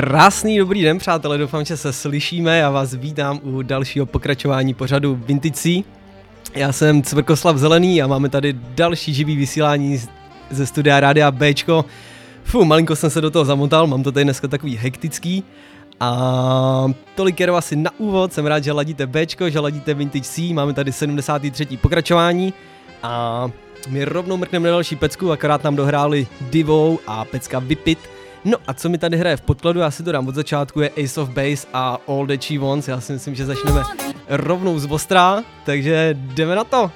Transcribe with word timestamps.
Krásný 0.00 0.58
dobrý 0.58 0.82
den, 0.82 0.98
přátelé, 0.98 1.38
doufám, 1.38 1.64
že 1.64 1.76
se 1.76 1.92
slyšíme. 1.92 2.58
Já 2.58 2.70
vás 2.70 2.94
vítám 2.94 3.40
u 3.42 3.62
dalšího 3.62 4.06
pokračování 4.06 4.74
pořadu 4.74 5.20
Vintage 5.26 5.82
Já 6.54 6.72
jsem 6.72 7.02
Cvrkoslav 7.02 7.56
Zelený 7.56 8.02
a 8.02 8.06
máme 8.06 8.28
tady 8.28 8.52
další 8.52 9.14
živý 9.14 9.36
vysílání 9.36 10.00
ze 10.50 10.66
studia 10.66 11.00
Rádia 11.00 11.30
Bčko. 11.30 11.84
Fu, 12.44 12.64
malinko 12.64 12.96
jsem 12.96 13.10
se 13.10 13.20
do 13.20 13.30
toho 13.30 13.44
zamotal, 13.44 13.86
mám 13.86 14.02
to 14.02 14.12
tady 14.12 14.24
dneska 14.24 14.48
takový 14.48 14.76
hektický. 14.76 15.44
A 16.00 16.86
tolik 17.14 17.40
jenom 17.40 17.56
asi 17.56 17.76
na 17.76 17.90
úvod, 17.98 18.32
jsem 18.32 18.46
rád, 18.46 18.64
že 18.64 18.72
ladíte 18.72 19.06
Bčko, 19.06 19.50
že 19.50 19.60
ladíte 19.60 19.94
Vintage 19.94 20.24
C, 20.24 20.54
máme 20.54 20.72
tady 20.72 20.92
73. 20.92 21.66
pokračování 21.76 22.54
a 23.02 23.50
my 23.88 24.04
rovnou 24.04 24.36
mrkneme 24.36 24.68
na 24.68 24.72
další 24.72 24.96
pecku, 24.96 25.32
akorát 25.32 25.64
nám 25.64 25.76
dohráli 25.76 26.26
Divou 26.40 26.98
a 27.06 27.24
pecka 27.24 27.58
Vipit. 27.58 28.15
No 28.48 28.58
a 28.66 28.74
co 28.74 28.88
mi 28.88 28.98
tady 28.98 29.16
hraje 29.16 29.36
v 29.36 29.40
podkladu, 29.40 29.80
já 29.80 29.90
si 29.90 30.02
to 30.02 30.12
dám 30.12 30.28
od 30.28 30.34
začátku, 30.34 30.80
je 30.80 30.90
Ace 31.04 31.20
of 31.20 31.28
Base 31.28 31.66
a 31.72 31.98
All 32.08 32.26
That 32.26 32.42
She 32.42 32.58
Wants. 32.58 32.88
Já 32.88 33.00
si 33.00 33.12
myslím, 33.12 33.34
že 33.34 33.46
začneme 33.46 33.82
rovnou 34.28 34.78
z 34.78 34.86
ostrá, 34.90 35.42
takže 35.64 36.10
jdeme 36.18 36.54
na 36.54 36.64
to. 36.64 36.90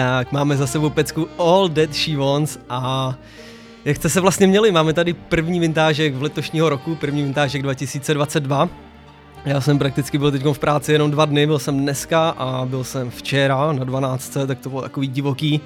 Tak, 0.00 0.32
máme 0.32 0.56
za 0.56 0.66
sebou 0.66 0.90
pecku 0.90 1.28
All 1.38 1.68
That 1.68 1.94
She 1.94 2.16
Wants 2.16 2.58
a 2.68 3.14
jak 3.84 3.96
jste 3.96 4.08
se 4.08 4.20
vlastně 4.20 4.46
měli? 4.46 4.72
Máme 4.72 4.92
tady 4.92 5.12
první 5.12 5.60
vintážek 5.60 6.14
v 6.14 6.22
letošního 6.22 6.68
roku, 6.68 6.94
první 6.94 7.22
vintážek 7.22 7.62
2022. 7.62 8.68
Já 9.44 9.60
jsem 9.60 9.78
prakticky 9.78 10.18
byl 10.18 10.30
teď 10.30 10.44
v 10.44 10.58
práci 10.58 10.92
jenom 10.92 11.10
dva 11.10 11.24
dny, 11.24 11.46
byl 11.46 11.58
jsem 11.58 11.80
dneska 11.80 12.28
a 12.28 12.64
byl 12.64 12.84
jsem 12.84 13.10
včera 13.10 13.72
na 13.72 13.84
12, 13.84 14.36
tak 14.46 14.58
to 14.58 14.68
bylo 14.68 14.82
takový 14.82 15.06
divoký. 15.06 15.60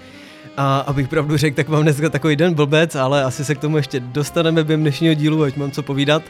A 0.57 0.79
abych 0.79 1.09
pravdu 1.09 1.37
řekl, 1.37 1.57
tak 1.57 1.69
mám 1.69 1.83
dneska 1.83 2.11
takový 2.11 2.37
den 2.37 2.55
blbec, 2.55 2.95
ale 2.95 3.25
asi 3.25 3.45
se 3.45 3.55
k 3.55 3.61
tomu 3.61 3.77
ještě 3.77 4.01
dostaneme 4.01 4.65
během 4.65 4.81
dnešního 4.81 5.15
dílu, 5.15 5.43
ať 5.43 5.57
mám 5.57 5.71
co 5.71 5.83
povídat. 5.83 6.23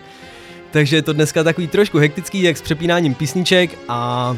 Takže 0.70 0.96
je 0.96 1.02
to 1.02 1.12
dneska 1.12 1.44
takový 1.44 1.68
trošku 1.68 1.98
hektický, 1.98 2.42
jak 2.42 2.56
s 2.56 2.62
přepínáním 2.62 3.14
písniček 3.14 3.78
a 3.88 4.36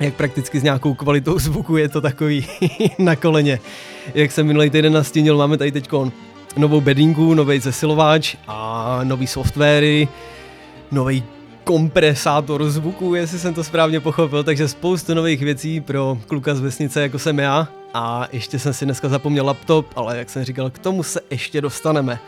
jak 0.00 0.14
prakticky 0.14 0.60
s 0.60 0.62
nějakou 0.62 0.94
kvalitou 0.94 1.38
zvuku 1.38 1.76
je 1.76 1.88
to 1.88 2.00
takový 2.00 2.46
na 2.98 3.16
koleně. 3.16 3.60
Jak 4.14 4.32
jsem 4.32 4.46
minulý 4.46 4.70
týden 4.70 4.92
nastínil, 4.92 5.36
máme 5.36 5.58
tady 5.58 5.72
teď 5.72 5.88
novou 6.56 6.80
bedinku, 6.80 7.34
nový 7.34 7.60
zesilovač 7.60 8.36
a 8.48 9.00
nový 9.04 9.26
softwary, 9.26 10.08
nový 10.92 11.24
kompresátor 11.64 12.70
zvuku, 12.70 13.14
jestli 13.14 13.38
jsem 13.38 13.54
to 13.54 13.64
správně 13.64 14.00
pochopil, 14.00 14.44
takže 14.44 14.68
spoustu 14.68 15.14
nových 15.14 15.42
věcí 15.42 15.80
pro 15.80 16.18
kluka 16.26 16.54
z 16.54 16.60
vesnice, 16.60 17.02
jako 17.02 17.18
jsem 17.18 17.38
já. 17.38 17.68
a 17.94 18.28
ještě 18.32 18.58
jsem 18.58 18.72
si 18.72 18.84
dneska 18.84 19.08
zapomněl 19.08 19.46
laptop, 19.46 19.86
ale 19.96 20.18
jak 20.18 20.30
jsem 20.30 20.44
říkal, 20.44 20.70
k 20.70 20.78
tomu 20.78 21.02
se 21.02 21.20
ještě 21.30 21.60
dostaneme. 21.60 22.18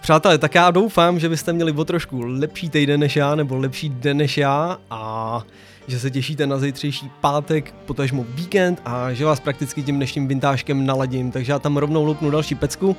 Přátelé, 0.00 0.38
tak 0.38 0.54
já 0.54 0.70
doufám, 0.70 1.18
že 1.20 1.28
byste 1.28 1.52
měli 1.52 1.72
o 1.72 1.84
trošku 1.84 2.20
lepší 2.20 2.68
týden 2.68 3.00
než 3.00 3.16
já, 3.16 3.34
nebo 3.34 3.56
lepší 3.56 3.88
den 3.88 4.16
než 4.16 4.38
já 4.38 4.78
a 4.90 5.42
že 5.90 6.00
se 6.00 6.10
těšíte 6.10 6.46
na 6.46 6.58
zítřejší 6.58 7.10
pátek, 7.20 7.74
potažmo 7.86 8.26
víkend 8.28 8.82
a 8.84 9.12
že 9.12 9.24
vás 9.24 9.40
prakticky 9.40 9.82
tím 9.82 9.96
dnešním 9.96 10.28
vintážkem 10.28 10.86
naladím, 10.86 11.30
takže 11.30 11.52
já 11.52 11.58
tam 11.58 11.76
rovnou 11.76 12.04
loupnu 12.04 12.30
další 12.30 12.54
pecku, 12.54 12.96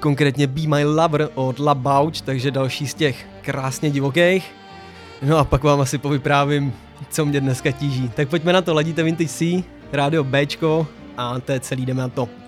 konkrétně 0.00 0.46
Be 0.46 0.60
My 0.66 0.84
Lover 0.84 1.28
od 1.34 1.58
La 1.58 1.74
Bouch, 1.74 2.20
takže 2.20 2.50
další 2.50 2.86
z 2.86 2.94
těch 2.94 3.26
krásně 3.40 3.90
divokých. 3.90 4.54
No 5.22 5.38
a 5.38 5.44
pak 5.44 5.62
vám 5.64 5.80
asi 5.80 5.98
povyprávím, 5.98 6.72
co 7.10 7.24
mě 7.24 7.40
dneska 7.40 7.70
tíží. 7.70 8.08
Tak 8.08 8.28
pojďme 8.28 8.52
na 8.52 8.62
to, 8.62 8.74
ladíte 8.74 9.02
Vintage 9.02 9.28
C, 9.28 9.64
rádio 9.92 10.24
Bčko 10.24 10.86
a 11.16 11.40
to 11.40 11.52
je 11.52 11.60
celý, 11.60 11.86
jdeme 11.86 12.02
na 12.02 12.08
to. 12.08 12.41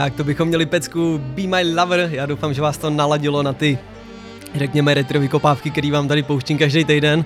Tak, 0.00 0.14
to 0.14 0.24
bychom 0.24 0.48
měli 0.48 0.66
pecku 0.66 1.20
Be 1.22 1.42
My 1.42 1.74
Lover. 1.74 2.08
Já 2.12 2.26
doufám, 2.26 2.54
že 2.54 2.62
vás 2.62 2.78
to 2.78 2.90
naladilo 2.90 3.42
na 3.42 3.52
ty, 3.52 3.78
řekněme, 4.54 4.94
retro 4.94 5.20
vykopávky, 5.20 5.70
který 5.70 5.90
vám 5.90 6.08
tady 6.08 6.22
pouštím 6.22 6.58
každý 6.58 6.84
týden. 6.84 7.24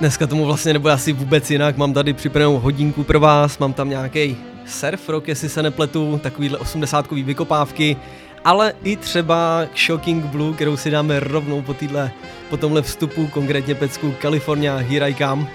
Dneska 0.00 0.26
tomu 0.26 0.44
vlastně 0.44 0.72
nebude 0.72 0.92
asi 0.94 1.12
vůbec 1.12 1.50
jinak, 1.50 1.76
mám 1.76 1.92
tady 1.92 2.12
připravenou 2.12 2.58
hodinku 2.58 3.04
pro 3.04 3.20
vás, 3.20 3.58
mám 3.58 3.72
tam 3.72 3.88
nějaký 3.88 4.36
surf 4.66 5.08
rock, 5.08 5.28
jestli 5.28 5.48
se 5.48 5.62
nepletu, 5.62 6.20
takovýhle 6.22 6.58
80 6.58 7.10
vykopávky, 7.10 7.96
ale 8.44 8.74
i 8.82 8.96
třeba 8.96 9.66
Shocking 9.86 10.24
Blue, 10.24 10.54
kterou 10.54 10.76
si 10.76 10.90
dáme 10.90 11.20
rovnou 11.20 11.62
po, 11.62 11.74
týhle, 11.74 12.10
po 12.50 12.56
tomhle 12.56 12.82
vstupu, 12.82 13.26
konkrétně 13.26 13.74
pecku 13.74 14.14
California 14.22 14.76
Here 14.76 15.10
I 15.10 15.14
Come. 15.14 15.46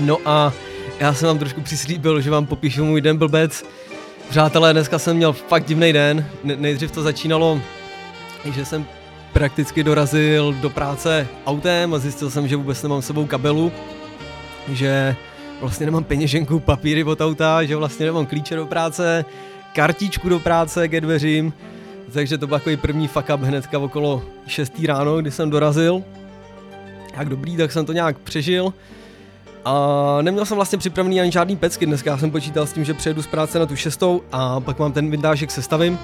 No 0.00 0.18
a 0.24 0.52
já 1.00 1.14
jsem 1.14 1.28
vám 1.28 1.38
trošku 1.38 1.60
přislíbil, 1.60 2.20
že 2.20 2.30
vám 2.30 2.46
popíšu 2.46 2.84
můj 2.84 3.00
den 3.00 3.16
blbec. 3.16 3.64
Přátelé, 4.28 4.72
dneska 4.72 4.98
jsem 4.98 5.16
měl 5.16 5.32
fakt 5.32 5.66
divný 5.66 5.92
den. 5.92 6.26
Nejdřív 6.44 6.90
to 6.90 7.02
začínalo, 7.02 7.60
že 8.44 8.64
jsem 8.64 8.86
prakticky 9.32 9.84
dorazil 9.84 10.52
do 10.52 10.70
práce 10.70 11.28
autem 11.46 11.94
a 11.94 11.98
zjistil 11.98 12.30
jsem, 12.30 12.48
že 12.48 12.56
vůbec 12.56 12.82
nemám 12.82 13.02
s 13.02 13.06
sebou 13.06 13.26
kabelu, 13.26 13.72
že 14.68 15.16
vlastně 15.60 15.86
nemám 15.86 16.04
peněženku, 16.04 16.60
papíry 16.60 17.04
od 17.04 17.20
auta, 17.20 17.64
že 17.64 17.76
vlastně 17.76 18.06
nemám 18.06 18.26
klíče 18.26 18.56
do 18.56 18.66
práce, 18.66 19.24
kartičku 19.74 20.28
do 20.28 20.40
práce 20.40 20.88
ke 20.88 21.00
dveřím, 21.00 21.52
takže 22.12 22.38
to 22.38 22.46
byl 22.46 22.58
takový 22.58 22.76
první 22.76 23.08
fuck 23.08 23.30
up 23.34 23.40
hnedka 23.40 23.78
okolo 23.78 24.22
6 24.46 24.84
ráno, 24.86 25.18
kdy 25.18 25.30
jsem 25.30 25.50
dorazil. 25.50 26.02
Jak 27.16 27.28
dobrý, 27.28 27.56
tak 27.56 27.72
jsem 27.72 27.86
to 27.86 27.92
nějak 27.92 28.18
přežil. 28.18 28.72
A 29.68 30.18
neměl 30.22 30.44
jsem 30.44 30.56
vlastně 30.56 30.78
připravený 30.78 31.20
ani 31.20 31.32
žádný 31.32 31.56
pecky, 31.56 31.86
dneska. 31.86 32.18
Jsem 32.18 32.30
počítal 32.30 32.66
s 32.66 32.72
tím, 32.72 32.84
že 32.84 32.94
přijedu 32.94 33.22
z 33.22 33.26
práce 33.26 33.58
na 33.58 33.66
tu 33.66 33.76
šestou 33.76 34.22
a 34.32 34.60
pak 34.60 34.78
mám 34.78 34.92
ten 34.92 35.10
vindážek 35.10 35.50
sestavím. 35.50 35.98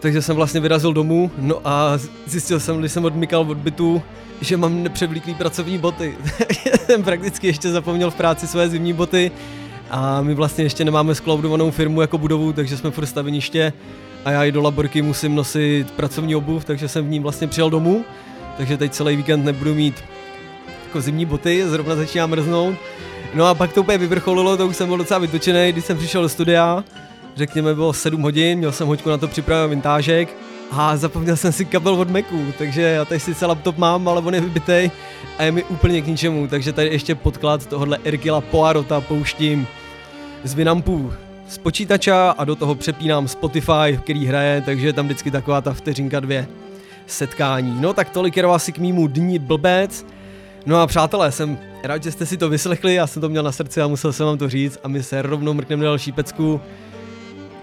Takže 0.00 0.22
jsem 0.22 0.36
vlastně 0.36 0.60
vyrazil 0.60 0.92
domů, 0.92 1.30
no 1.38 1.60
a 1.64 1.98
zjistil 2.26 2.60
jsem, 2.60 2.78
když 2.78 2.92
jsem 2.92 3.04
odmykal 3.04 3.40
od 3.40 3.56
bytu, 3.58 4.02
že 4.40 4.56
mám 4.56 4.82
nepřevlíklý 4.82 5.34
pracovní 5.34 5.78
boty. 5.78 6.16
jsem 6.86 7.02
prakticky 7.02 7.46
ještě 7.46 7.70
zapomněl 7.70 8.10
v 8.10 8.14
práci 8.14 8.46
své 8.46 8.68
zimní 8.68 8.92
boty. 8.92 9.30
A 9.90 10.22
my 10.22 10.34
vlastně 10.34 10.64
ještě 10.64 10.84
nemáme 10.84 11.14
skloudovanou 11.14 11.70
firmu 11.70 12.00
jako 12.00 12.18
budovu, 12.18 12.52
takže 12.52 12.76
jsme 12.76 12.90
furt 12.90 13.06
staveniště. 13.06 13.72
A 14.24 14.30
já 14.30 14.44
i 14.44 14.52
do 14.52 14.62
laborky 14.62 15.02
musím 15.02 15.34
nosit 15.34 15.90
pracovní 15.90 16.36
obuv, 16.36 16.64
takže 16.64 16.88
jsem 16.88 17.06
v 17.06 17.10
ní 17.10 17.20
vlastně 17.20 17.46
přijel 17.46 17.70
domů, 17.70 18.04
takže 18.56 18.76
teď 18.76 18.92
celý 18.92 19.16
víkend 19.16 19.44
nebudu 19.44 19.74
mít 19.74 19.94
jako 20.94 21.00
zimní 21.00 21.24
boty, 21.26 21.68
zrovna 21.68 21.96
začíná 21.96 22.26
mrznout. 22.26 22.74
No 23.34 23.46
a 23.46 23.54
pak 23.54 23.72
to 23.72 23.80
úplně 23.80 23.98
vyvrcholilo, 23.98 24.56
to 24.56 24.66
už 24.66 24.76
jsem 24.76 24.88
byl 24.88 24.96
docela 24.96 25.18
vytočený, 25.18 25.72
když 25.72 25.84
jsem 25.84 25.98
přišel 25.98 26.22
do 26.22 26.28
studia, 26.28 26.84
řekněme 27.36 27.74
bylo 27.74 27.92
7 27.92 28.22
hodin, 28.22 28.58
měl 28.58 28.72
jsem 28.72 28.86
hoďku 28.86 29.10
na 29.10 29.18
to 29.18 29.28
připraven 29.28 29.70
vintážek 29.70 30.36
a 30.70 30.96
zapomněl 30.96 31.36
jsem 31.36 31.52
si 31.52 31.64
kabel 31.64 31.94
od 31.94 32.10
Macu, 32.10 32.52
takže 32.58 32.82
já 32.82 33.04
tady 33.04 33.20
sice 33.20 33.46
laptop 33.46 33.78
mám, 33.78 34.08
ale 34.08 34.20
on 34.20 34.34
je 34.34 34.40
vybitej 34.40 34.90
a 35.38 35.42
je 35.42 35.52
mi 35.52 35.64
úplně 35.64 36.02
k 36.02 36.06
ničemu, 36.06 36.46
takže 36.48 36.72
tady 36.72 36.88
ještě 36.88 37.14
podklad 37.14 37.66
tohohle 37.66 37.98
Erkila 38.04 38.40
Poirota 38.40 39.00
pouštím 39.00 39.66
z 40.44 40.54
Vinampů 40.54 41.12
z 41.48 41.58
počítače 41.58 42.12
a 42.12 42.44
do 42.44 42.56
toho 42.56 42.74
přepínám 42.74 43.28
Spotify, 43.28 43.98
který 44.02 44.26
hraje, 44.26 44.62
takže 44.66 44.86
je 44.86 44.92
tam 44.92 45.06
vždycky 45.06 45.30
taková 45.30 45.60
ta 45.60 45.72
vteřinka 45.72 46.20
dvě 46.20 46.46
setkání. 47.06 47.80
No 47.80 47.92
tak 47.92 48.10
tolik 48.10 48.36
jenom 48.36 48.52
asi 48.52 48.72
k 48.72 48.78
mýmu 48.78 49.06
dní 49.06 49.38
blbec. 49.38 50.06
No 50.66 50.80
a 50.80 50.86
přátelé, 50.86 51.32
jsem 51.32 51.58
rád, 51.82 52.02
že 52.02 52.12
jste 52.12 52.26
si 52.26 52.36
to 52.36 52.48
vyslechli, 52.48 52.94
já 52.94 53.06
jsem 53.06 53.22
to 53.22 53.28
měl 53.28 53.42
na 53.42 53.52
srdci 53.52 53.80
a 53.80 53.88
musel 53.88 54.12
jsem 54.12 54.26
vám 54.26 54.38
to 54.38 54.48
říct 54.48 54.78
a 54.84 54.88
my 54.88 55.02
se 55.02 55.22
rovnou 55.22 55.54
mrkneme 55.54 55.84
na 55.84 55.90
další 55.90 56.12
pecku. 56.12 56.60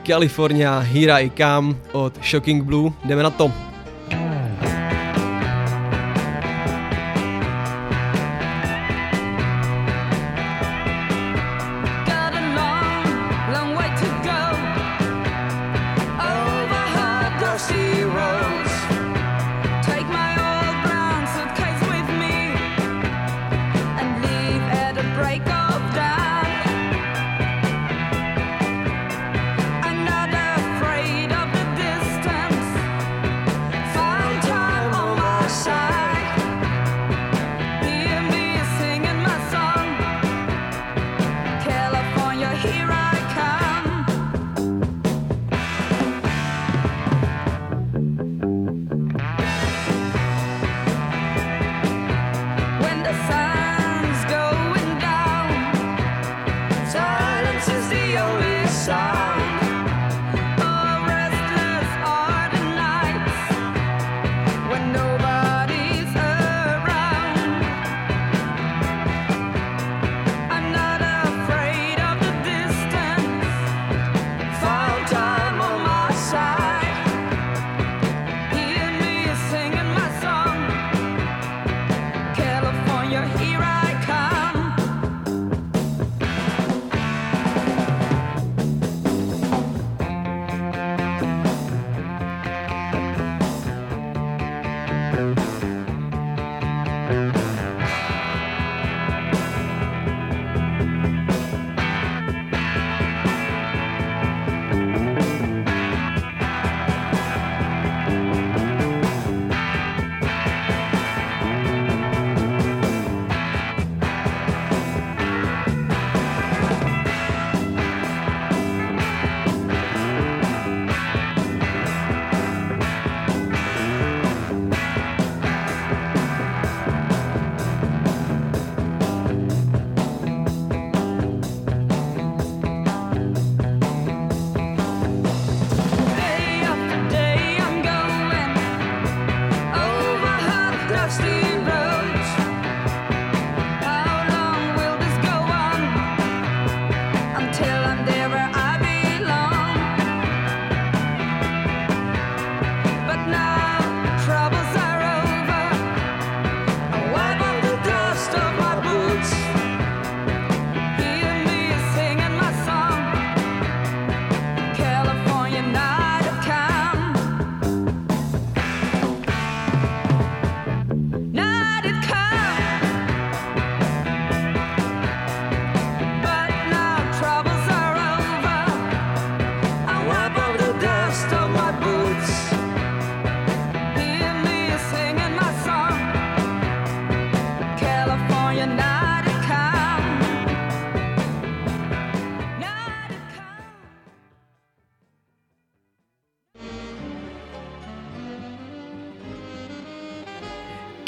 California 0.08 0.80
Here 0.80 1.14
I 1.14 1.32
Come 1.38 1.76
od 1.92 2.26
Shocking 2.26 2.64
Blue. 2.64 2.92
Jdeme 3.06 3.24
na 3.24 3.30
to. 3.30 3.71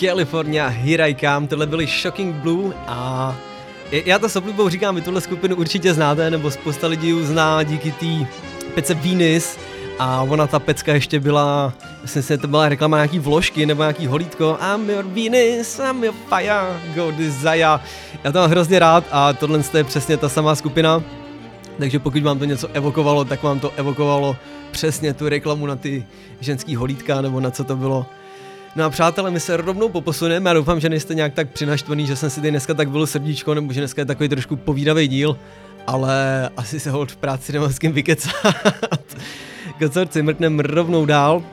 California, 0.08 0.68
Here 0.68 1.10
I 1.10 1.16
Come, 1.16 1.48
tohle 1.48 1.68
byly 1.68 1.88
Shocking 1.88 2.36
Blue 2.36 2.74
a 2.88 3.36
Já 3.92 4.20
to 4.20 4.30
s 4.30 4.36
oblibou 4.36 4.70
říkám, 4.70 4.96
vy 4.96 5.02
tuhle 5.02 5.22
skupinu 5.22 5.56
určitě 5.56 5.94
znáte, 5.94 6.30
nebo 6.30 6.52
spousta 6.52 6.88
lidí 6.88 7.08
ji 7.08 7.26
zná 7.26 7.64
díky 7.64 7.92
té 7.92 8.28
pece 8.76 8.94
Venus, 8.94 9.58
a 10.00 10.22
ona 10.22 10.48
ta 10.48 10.60
pecka 10.60 10.94
ještě 10.94 11.20
byla, 11.20 11.74
myslím 12.02 12.24
si, 12.24 12.38
to 12.38 12.48
byla 12.48 12.70
reklama 12.70 12.98
nějaký 12.98 13.20
vložky 13.20 13.66
nebo 13.66 13.84
nějaký 13.84 14.08
holítko 14.08 14.58
I'm 14.74 14.90
your 14.90 15.06
Venus, 15.06 15.80
I'm 15.80 16.04
your 16.04 16.16
fire, 16.30 16.80
go 16.96 17.12
desire. 17.12 17.60
Já 18.24 18.32
to 18.32 18.40
mám 18.40 18.50
hrozně 18.50 18.80
rád 18.80 19.04
a 19.12 19.34
tohle 19.34 19.64
je 19.78 19.84
přesně 19.84 20.18
ta 20.18 20.30
samá 20.30 20.56
skupina. 20.56 21.04
Takže 21.80 22.00
pokud 22.00 22.24
vám 22.24 22.40
to 22.40 22.46
něco 22.46 22.68
evokovalo, 22.74 23.26
tak 23.26 23.44
vám 23.44 23.60
to 23.60 23.72
evokovalo 23.76 24.36
přesně 24.72 25.14
tu 25.14 25.30
reklamu 25.30 25.66
na 25.66 25.76
ty 25.76 26.06
ženský 26.40 26.76
holítka 26.76 27.22
nebo 27.22 27.40
na 27.40 27.52
co 27.52 27.64
to 27.64 27.76
bylo. 27.76 28.06
No 28.76 28.84
a 28.84 28.90
přátelé, 28.90 29.32
my 29.32 29.40
se 29.40 29.58
rovnou 29.58 29.90
poposuneme. 29.90 30.50
Já 30.50 30.54
doufám, 30.54 30.80
že 30.80 30.90
nejste 30.90 31.16
nějak 31.16 31.34
tak 31.34 31.50
přinaštvaný, 31.50 32.08
že 32.08 32.16
jsem 32.16 32.30
si 32.30 32.36
tady 32.36 32.52
dneska 32.52 32.74
tak 32.74 32.90
byl 32.90 33.08
srdíčko, 33.08 33.54
nebo 33.54 33.74
že 33.74 33.82
dneska 33.82 34.02
je 34.02 34.06
takový 34.06 34.30
trošku 34.30 34.56
povídavý 34.56 35.08
díl, 35.08 35.38
ale 35.88 36.50
asi 36.58 36.80
se 36.80 36.92
hold 36.92 37.12
v 37.12 37.16
práci 37.16 37.54
nemám 37.54 37.74
s 37.74 37.80
kým 37.80 37.92
vykecat. 37.92 38.34
Kocorci, 39.80 40.22
mrkneme 40.22 40.64
rovnou 40.64 41.06
dál. 41.06 41.44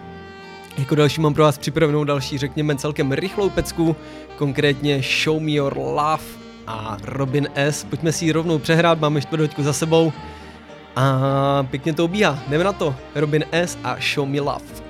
Jako 0.78 0.94
další 0.94 1.20
mám 1.20 1.34
pro 1.34 1.42
vás 1.42 1.58
připravenou 1.58 2.04
další, 2.04 2.38
řekněme, 2.38 2.76
celkem 2.76 3.12
rychlou 3.12 3.50
pecku, 3.50 3.96
konkrétně 4.36 5.02
Show 5.24 5.42
Me 5.42 5.50
Your 5.50 5.78
Love 5.78 6.24
a 6.66 6.96
Robin 7.04 7.48
S. 7.54 7.84
Pojďme 7.84 8.12
si 8.12 8.24
ji 8.24 8.32
rovnou 8.32 8.58
přehrát, 8.58 9.00
máme 9.00 9.20
čtvrthoďku 9.20 9.62
za 9.62 9.72
sebou. 9.72 10.12
A 10.96 11.66
pěkně 11.70 11.92
to 11.92 12.04
ubíhá, 12.04 12.38
jdeme 12.48 12.64
na 12.64 12.72
to. 12.72 12.94
Robin 13.14 13.44
S. 13.52 13.78
a 13.84 13.96
Show 14.14 14.28
Me 14.28 14.40
Love. 14.40 14.89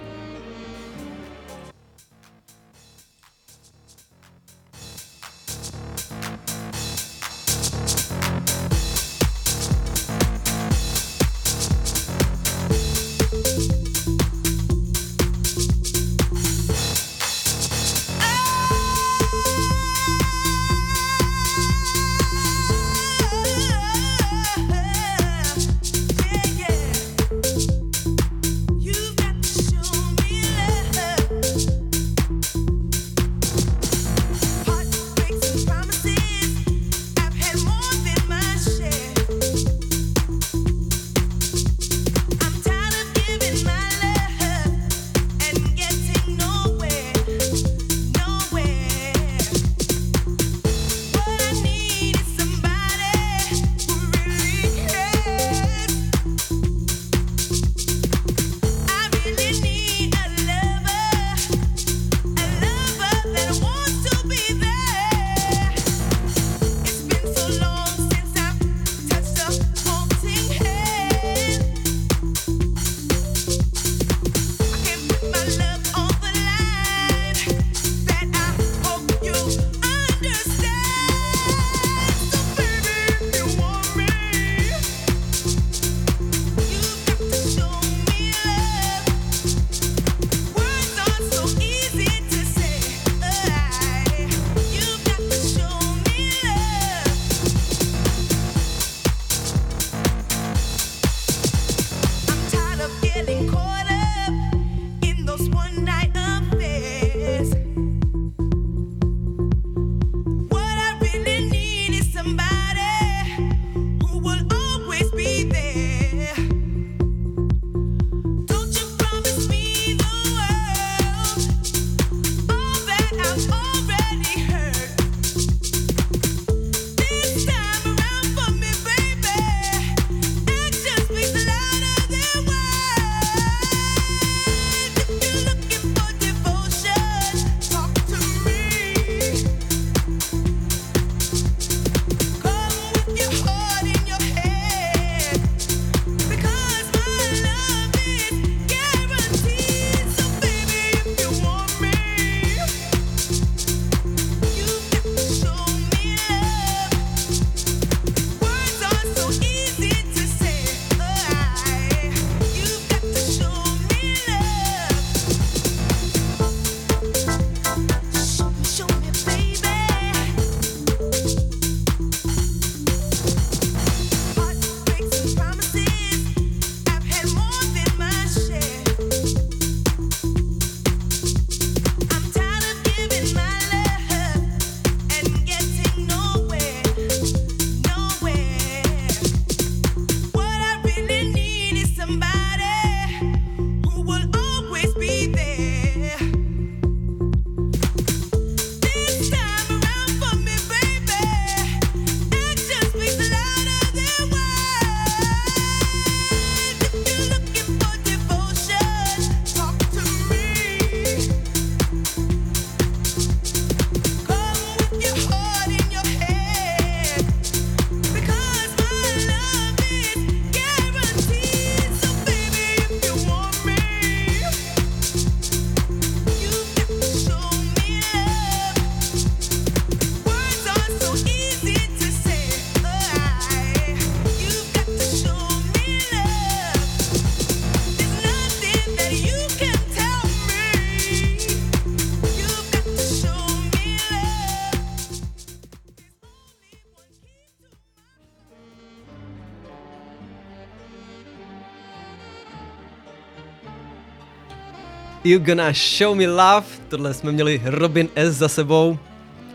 You 255.24 255.38
Gonna 255.38 255.72
Show 255.72 256.14
Me 256.14 256.26
Love, 256.26 256.66
tohle 256.88 257.14
jsme 257.14 257.33
měli 257.33 257.62
Robin 257.64 258.09
S. 258.16 258.37
za 258.37 258.48
sebou. 258.48 258.98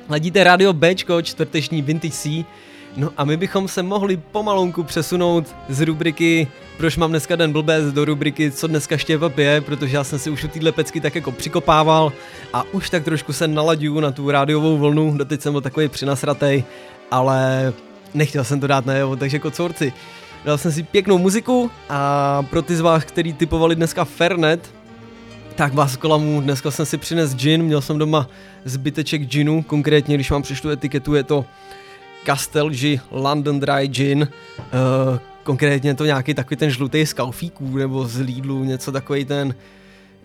Ladíte 0.10 0.44
Radio 0.44 0.74
Bčko, 0.74 1.22
čtvrteční 1.22 1.82
Vintage 1.82 2.14
C. 2.14 2.46
No 2.98 3.12
a 3.18 3.26
my 3.26 3.38
bychom 3.38 3.68
se 3.68 3.84
mohli 3.84 4.18
pomalonku 4.18 4.84
přesunout 4.84 5.56
z 5.70 5.82
rubriky 5.82 6.48
Proč 6.78 6.98
mám 6.98 7.10
dneska 7.10 7.36
den 7.36 7.52
blbec 7.52 7.94
do 7.94 8.06
rubriky 8.06 8.52
Co 8.52 8.68
dneska 8.68 8.98
štěpa 8.98 9.30
pije, 9.30 9.62
protože 9.62 9.98
já 9.98 10.04
jsem 10.04 10.20
si 10.20 10.30
už 10.30 10.44
u 10.44 10.48
téhle 10.48 10.72
pecky 10.72 11.02
tak 11.02 11.16
jako 11.16 11.32
přikopával 11.32 12.14
a 12.54 12.64
už 12.72 12.90
tak 12.90 13.04
trošku 13.04 13.34
se 13.34 13.48
nalaďuju 13.48 14.00
na 14.00 14.12
tu 14.12 14.32
rádiovou 14.32 14.78
vlnu, 14.78 15.18
doteď 15.18 15.42
jsem 15.42 15.52
byl 15.54 15.62
takový 15.62 15.88
přinasratej, 15.88 16.64
ale 17.12 17.74
nechtěl 18.14 18.44
jsem 18.44 18.60
to 18.60 18.68
dát 18.68 18.86
najevo, 18.86 19.16
takže 19.16 19.40
kocorci. 19.40 19.94
Dal 20.46 20.58
jsem 20.58 20.72
si 20.72 20.84
pěknou 20.84 21.18
muziku 21.18 21.72
a 21.90 22.44
pro 22.50 22.62
ty 22.62 22.76
z 22.76 22.82
vás, 22.82 23.04
který 23.04 23.34
typovali 23.34 23.76
dneska 23.76 24.06
Fernet, 24.06 24.74
tak 25.56 25.74
vás 25.74 25.98
kolamu, 25.98 26.42
dneska 26.42 26.72
jsem 26.72 26.86
si 26.86 26.98
přines 26.98 27.36
gin, 27.36 27.64
měl 27.64 27.82
jsem 27.82 27.98
doma 27.98 28.28
zbyteček 28.66 29.22
ginu, 29.22 29.64
konkrétně 29.64 30.16
když 30.16 30.32
vám 30.32 30.42
přišlu 30.42 30.70
etiketu, 30.70 31.16
je 31.16 31.24
to 31.24 31.46
Castelgi 32.26 33.00
London 33.12 33.60
Dry 33.60 33.88
Gin, 33.88 34.28
uh, 34.60 35.20
konkrétně 35.44 35.96
to 35.96 36.06
nějaký 36.06 36.34
takový 36.34 36.58
ten 36.58 36.70
žlutý 36.70 37.06
z 37.06 37.14
Kaufíků 37.14 37.78
nebo 37.78 38.08
z 38.08 38.20
Lidlu, 38.20 38.64
něco 38.64 38.92
takový 38.92 39.26
ten 39.26 39.56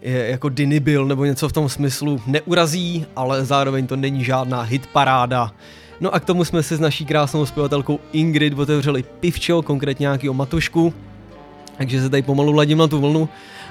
je 0.03 0.27
jako 0.31 0.49
Dinibil 0.49 1.07
nebo 1.07 1.25
něco 1.25 1.49
v 1.49 1.53
tom 1.53 1.69
smyslu. 1.69 2.21
Neurazí, 2.27 3.07
ale 3.17 3.45
zároveň 3.45 3.87
to 3.87 3.97
není 3.97 4.25
žádná 4.25 4.63
hitparáda. 4.63 5.53
No 6.01 6.15
a 6.15 6.21
k 6.21 6.25
tomu 6.25 6.45
jsme 6.45 6.63
si 6.63 6.77
s 6.77 6.81
naší 6.81 7.07
krásnou 7.07 7.47
zpěvatelkou 7.47 8.01
Ingrid 8.13 8.59
otevřeli 8.59 9.03
pivčo, 9.03 9.63
konkrétně 9.63 10.05
nějakýho 10.05 10.35
matušku, 10.35 10.95
takže 11.77 12.03
se 12.03 12.11
tady 12.11 12.23
pomalu 12.23 12.53
ladím 12.53 12.79
na 12.79 12.87
tu 12.87 13.01
vlnu 13.01 13.29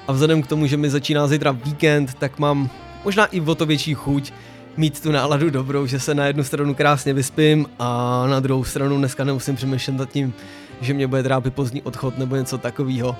a 0.09 0.11
vzhledem 0.11 0.41
k 0.41 0.47
tomu, 0.47 0.67
že 0.67 0.77
mi 0.77 0.89
začíná 0.89 1.27
zítra 1.27 1.51
víkend, 1.51 2.13
tak 2.13 2.39
mám 2.39 2.69
možná 3.05 3.25
i 3.25 3.41
o 3.41 3.55
to 3.55 3.65
větší 3.65 3.93
chuť 3.93 4.33
mít 4.77 5.01
tu 5.01 5.11
náladu 5.11 5.49
dobrou, 5.49 5.85
že 5.85 5.99
se 5.99 6.15
na 6.15 6.25
jednu 6.25 6.43
stranu 6.43 6.75
krásně 6.75 7.13
vyspím 7.13 7.69
a 7.79 8.23
na 8.27 8.39
druhou 8.39 8.63
stranu 8.63 8.97
dneska 8.97 9.23
nemusím 9.23 9.55
přemýšlet 9.55 9.97
nad 9.97 10.09
tím, 10.09 10.33
že 10.81 10.93
mě 10.93 11.07
bude 11.07 11.23
trápit 11.23 11.53
pozdní 11.53 11.81
odchod 11.81 12.17
nebo 12.17 12.35
něco 12.35 12.57
takového. 12.57 13.15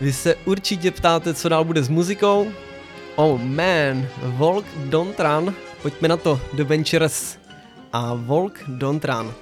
Vy 0.00 0.12
se 0.12 0.34
určitě 0.44 0.90
ptáte, 0.90 1.34
co 1.34 1.48
dál 1.48 1.64
bude 1.64 1.82
s 1.82 1.88
muzikou? 1.88 2.46
Oh 3.16 3.40
man, 3.40 4.06
Volk 4.22 4.64
Don't 4.84 5.20
Run, 5.20 5.54
pojďme 5.82 6.08
na 6.08 6.16
to, 6.16 6.40
The 6.52 6.64
Ventures 6.64 7.38
a 7.92 8.14
Volk 8.14 8.58
Don't 8.68 9.04
Run. 9.04 9.32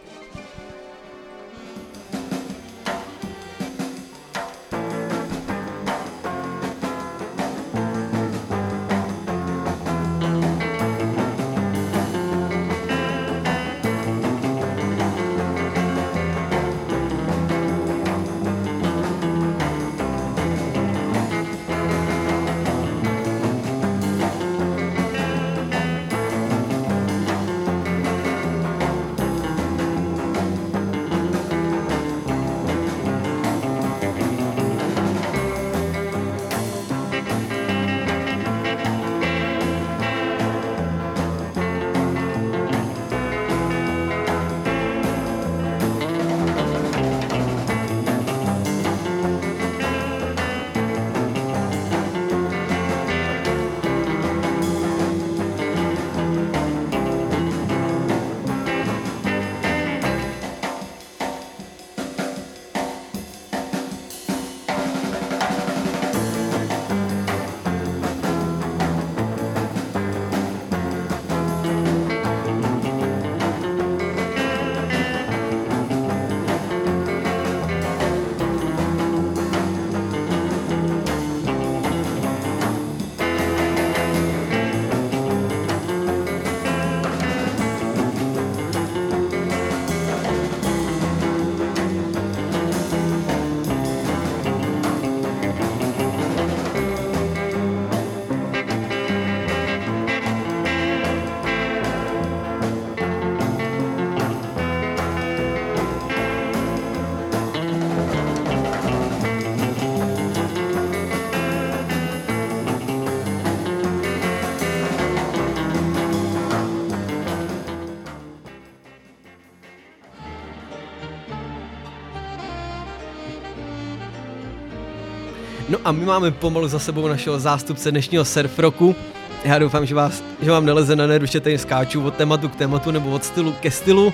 A 125.84 125.92
my 125.92 126.04
máme 126.04 126.30
pomalu 126.30 126.68
za 126.68 126.78
sebou 126.78 127.08
našeho 127.08 127.38
zástupce 127.38 127.90
dnešního 127.90 128.24
surf 128.24 128.58
roku. 128.58 128.96
Já 129.44 129.58
doufám, 129.58 129.86
že, 129.86 129.94
vás, 129.94 130.24
že 130.42 130.50
vám 130.50 130.66
neleze 130.66 130.96
na 130.96 131.06
nervu, 131.06 131.26
že 131.26 131.40
tady 131.40 131.58
skáču 131.58 132.04
od 132.04 132.14
tématu 132.14 132.48
k 132.48 132.56
tématu 132.56 132.90
nebo 132.90 133.10
od 133.10 133.24
stylu 133.24 133.52
ke 133.60 133.70
stylu, 133.70 134.12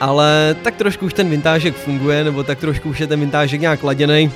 ale 0.00 0.56
tak 0.62 0.76
trošku 0.76 1.06
už 1.06 1.14
ten 1.14 1.28
vintážek 1.28 1.76
funguje, 1.76 2.24
nebo 2.24 2.42
tak 2.42 2.58
trošku 2.58 2.88
už 2.88 3.00
je 3.00 3.06
ten 3.06 3.20
vintážek 3.20 3.60
nějak 3.60 3.82
laděný, 3.82 4.30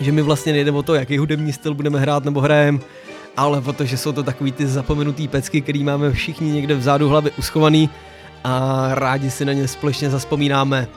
že 0.00 0.12
mi 0.12 0.22
vlastně 0.22 0.52
nejde 0.52 0.72
o 0.72 0.82
to, 0.82 0.94
jaký 0.94 1.18
hudební 1.18 1.52
styl 1.52 1.74
budeme 1.74 2.00
hrát 2.00 2.24
nebo 2.24 2.40
hrajeme, 2.40 2.78
ale 3.36 3.58
o 3.58 3.72
to, 3.72 3.84
že 3.84 3.96
jsou 3.96 4.12
to 4.12 4.22
takový 4.22 4.52
ty 4.52 4.66
zapomenutý 4.66 5.28
pecky, 5.28 5.60
který 5.60 5.84
máme 5.84 6.12
všichni 6.12 6.52
někde 6.52 6.74
vzadu 6.74 7.08
hlavy 7.08 7.30
uschovaný 7.38 7.90
a 8.44 8.88
rádi 8.92 9.30
si 9.30 9.44
na 9.44 9.52
ně 9.52 9.68
společně 9.68 10.10
zaspomínáme. 10.10 10.88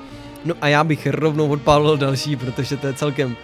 No 0.46 0.56
a 0.62 0.68
já 0.68 0.84
bych 0.84 1.08
rovnou 1.08 1.50
odpálil 1.50 1.98
další, 1.98 2.36
protože 2.36 2.78
to 2.78 2.88
je 2.88 2.94
celkem 2.94 3.36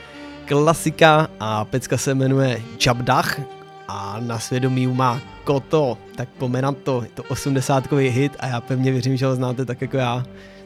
klasika 0.45 1.27
a 1.39 1.65
pecka 1.65 1.97
se 1.97 2.15
jmenuje 2.15 2.61
Jabdach 2.85 3.39
a 3.87 4.19
na 4.19 4.39
svědomí 4.39 4.87
má 4.87 5.21
Koto, 5.43 5.97
tak 6.15 6.29
pomenat 6.29 6.77
to, 6.77 7.01
je 7.01 7.09
to 7.13 7.23
80 7.23 7.91
hit 7.91 8.35
a 8.39 8.47
já 8.47 8.61
pevně 8.61 8.91
věřím, 8.91 9.17
že 9.17 9.25
ho 9.25 9.35
znáte 9.35 9.65
tak 9.65 9.81
jako 9.81 9.97
já. 9.97 10.23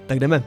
Tak 0.08 0.20
jdeme. 0.20 0.44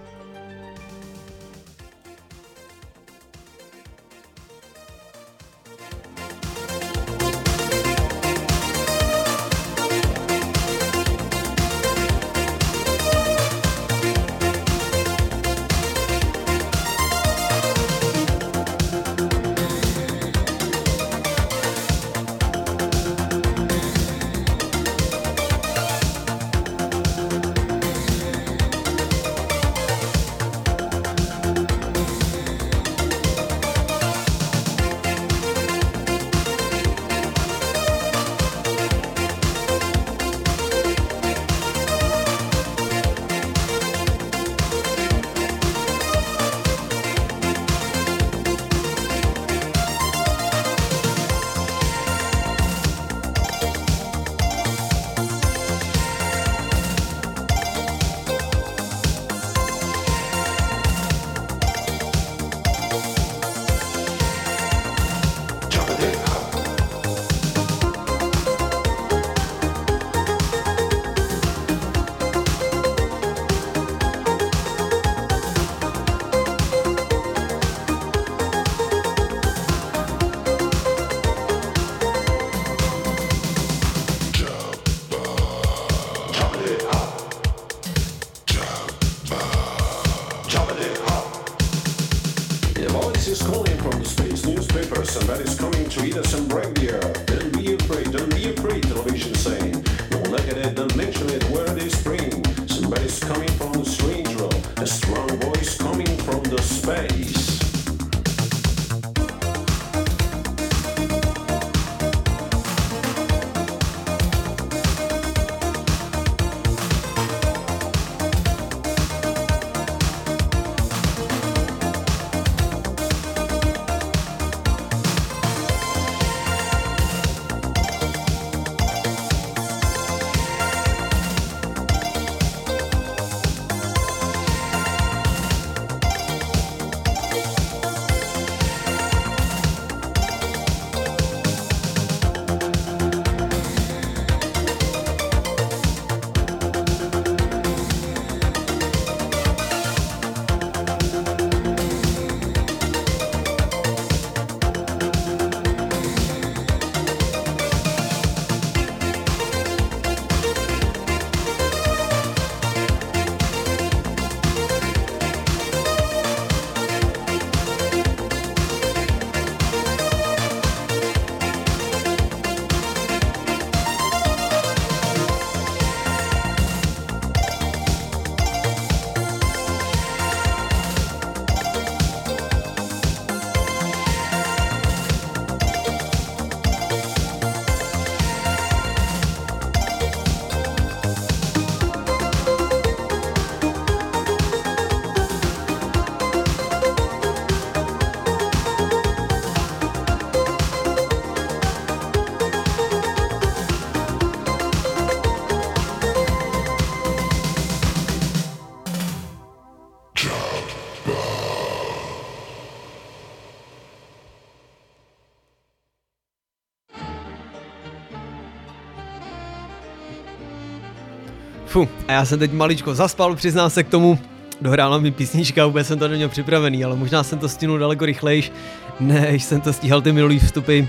Fu, 221.72 221.88
a 222.08 222.12
já 222.12 222.24
jsem 222.24 222.38
teď 222.38 222.52
maličko 222.52 222.94
zaspal, 222.94 223.34
přiznám 223.34 223.70
se 223.70 223.82
k 223.82 223.88
tomu. 223.88 224.18
Dohrála 224.60 224.98
mi 224.98 225.10
písnička, 225.10 225.66
vůbec 225.66 225.86
jsem 225.86 225.98
to 225.98 226.08
neměl 226.08 226.28
připravený, 226.28 226.84
ale 226.84 226.96
možná 226.96 227.22
jsem 227.22 227.38
to 227.38 227.48
stínul 227.48 227.78
daleko 227.78 228.06
rychlejš, 228.06 228.52
než 229.00 229.44
jsem 229.44 229.60
to 229.60 229.72
stíhal 229.72 230.02
ty 230.02 230.12
minulý 230.12 230.38
vstupy. 230.38 230.82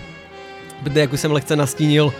Protože 0.83 0.99
jak 0.99 1.13
už 1.13 1.19
jsem 1.19 1.31
lehce 1.31 1.55
nastínil, 1.55 2.13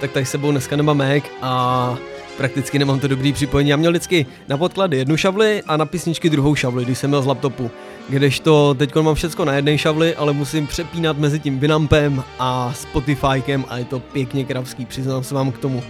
tak 0.00 0.12
tady 0.12 0.26
sebou 0.26 0.50
dneska 0.50 0.76
nemám 0.76 0.96
Mac 0.96 1.22
a 1.42 1.96
prakticky 2.36 2.78
nemám 2.78 3.00
to 3.00 3.08
dobrý 3.08 3.32
připojení. 3.32 3.70
Já 3.70 3.76
měl 3.76 3.90
vždycky 3.90 4.26
na 4.48 4.56
podklady 4.56 4.96
jednu 4.96 5.16
šavli 5.16 5.62
a 5.66 5.76
na 5.76 5.86
písničky 5.86 6.30
druhou 6.30 6.54
šavli, 6.54 6.84
když 6.84 6.98
jsem 6.98 7.10
měl 7.10 7.22
z 7.22 7.26
laptopu. 7.26 7.70
Kdežto 8.08 8.74
teď 8.74 8.94
mám 8.94 9.14
všechno 9.14 9.44
na 9.44 9.54
jedné 9.54 9.78
šavli, 9.78 10.14
ale 10.14 10.32
musím 10.32 10.66
přepínat 10.66 11.18
mezi 11.18 11.40
tím 11.40 11.58
Winampem 11.58 12.24
a 12.38 12.72
Spotifykem 12.74 13.64
a 13.68 13.78
je 13.78 13.84
to 13.84 14.00
pěkně 14.00 14.44
kravský, 14.44 14.86
přiznám 14.86 15.24
se 15.24 15.34
vám 15.34 15.52
k 15.52 15.58
tomu. 15.58 15.82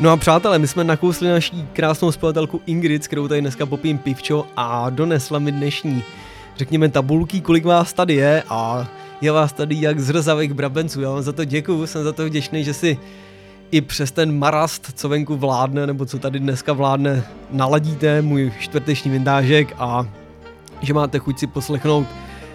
No 0.00 0.10
a 0.10 0.16
přátelé, 0.16 0.58
my 0.58 0.68
jsme 0.68 0.84
nakousli 0.84 1.28
naší 1.28 1.68
krásnou 1.72 2.12
spojatelku 2.12 2.60
Ingrid, 2.66 3.04
s 3.04 3.06
kterou 3.06 3.28
tady 3.28 3.40
dneska 3.40 3.66
popím 3.66 3.98
pivčo 3.98 4.46
a 4.56 4.90
donesla 4.90 5.38
mi 5.38 5.52
dnešní, 5.52 6.04
řekněme, 6.56 6.88
tabulky, 6.88 7.40
kolik 7.40 7.64
vás 7.64 7.92
tady 7.92 8.14
je 8.14 8.42
a 8.48 8.88
je 9.20 9.32
vás 9.32 9.52
tady 9.52 9.76
jak 9.80 10.00
zrzavých 10.00 10.54
brabenců. 10.54 11.00
Já 11.00 11.10
vám 11.10 11.22
za 11.22 11.32
to 11.32 11.44
děkuju, 11.44 11.86
jsem 11.86 12.04
za 12.04 12.12
to 12.12 12.26
vděčný, 12.26 12.64
že 12.64 12.74
si 12.74 12.98
i 13.70 13.80
přes 13.80 14.12
ten 14.12 14.38
marast, 14.38 14.90
co 14.94 15.08
venku 15.08 15.36
vládne, 15.36 15.86
nebo 15.86 16.06
co 16.06 16.18
tady 16.18 16.38
dneska 16.38 16.72
vládne, 16.72 17.24
naladíte 17.50 18.22
můj 18.22 18.52
čtvrteční 18.60 19.10
vintážek 19.10 19.74
a 19.78 20.06
že 20.82 20.94
máte 20.94 21.18
chuť 21.18 21.38
si 21.38 21.46
poslechnout 21.46 22.06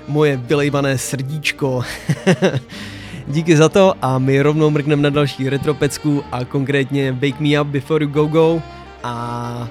moje 0.08 0.38
vylejvané 0.38 0.98
srdíčko. 0.98 1.84
Díky 3.30 3.58
za 3.58 3.70
to 3.70 3.94
a 4.02 4.20
my 4.20 4.42
rovnou 4.42 4.70
mrkneme 4.70 5.02
na 5.02 5.10
další 5.10 5.50
retropecku 5.50 6.24
a 6.32 6.46
konkrétně 6.46 7.12
Wake 7.12 7.40
Me 7.40 7.62
Up 7.62 7.68
Before 7.68 8.06
You 8.06 8.12
Go 8.12 8.26
Go 8.26 8.62
a 9.04 9.68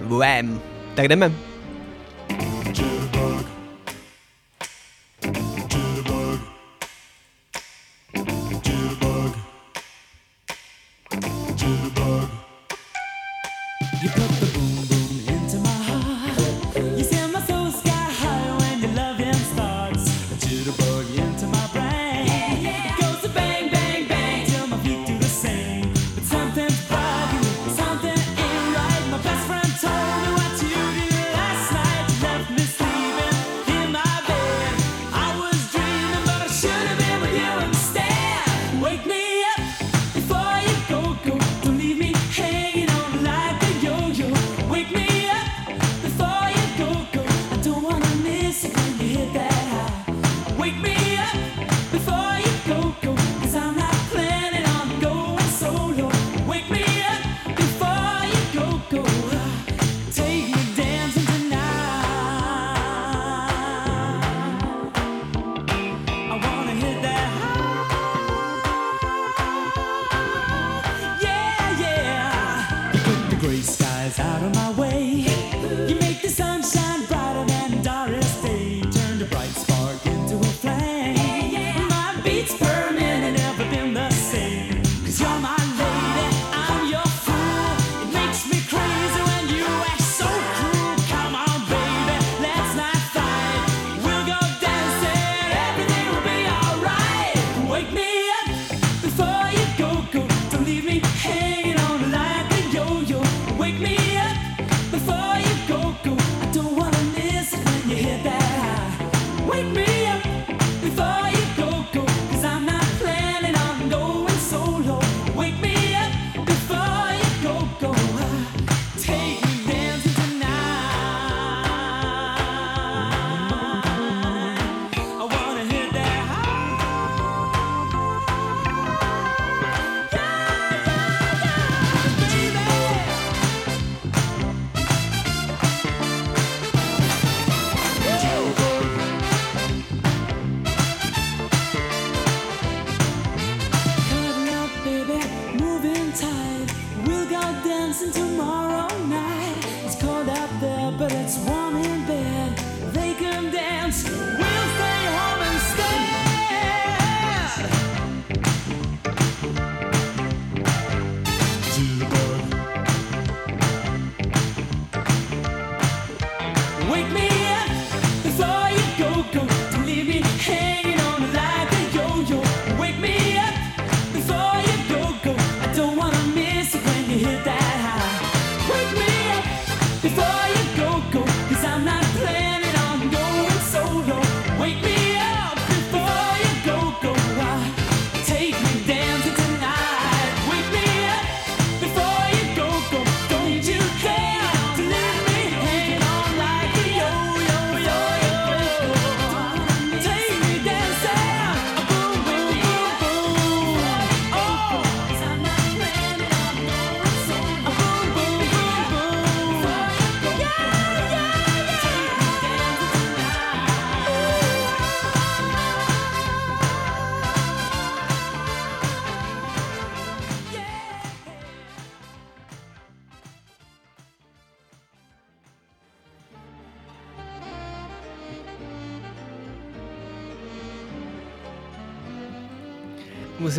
Wham! 0.00 0.60
Tak 0.94 1.08
jdeme. 1.08 1.45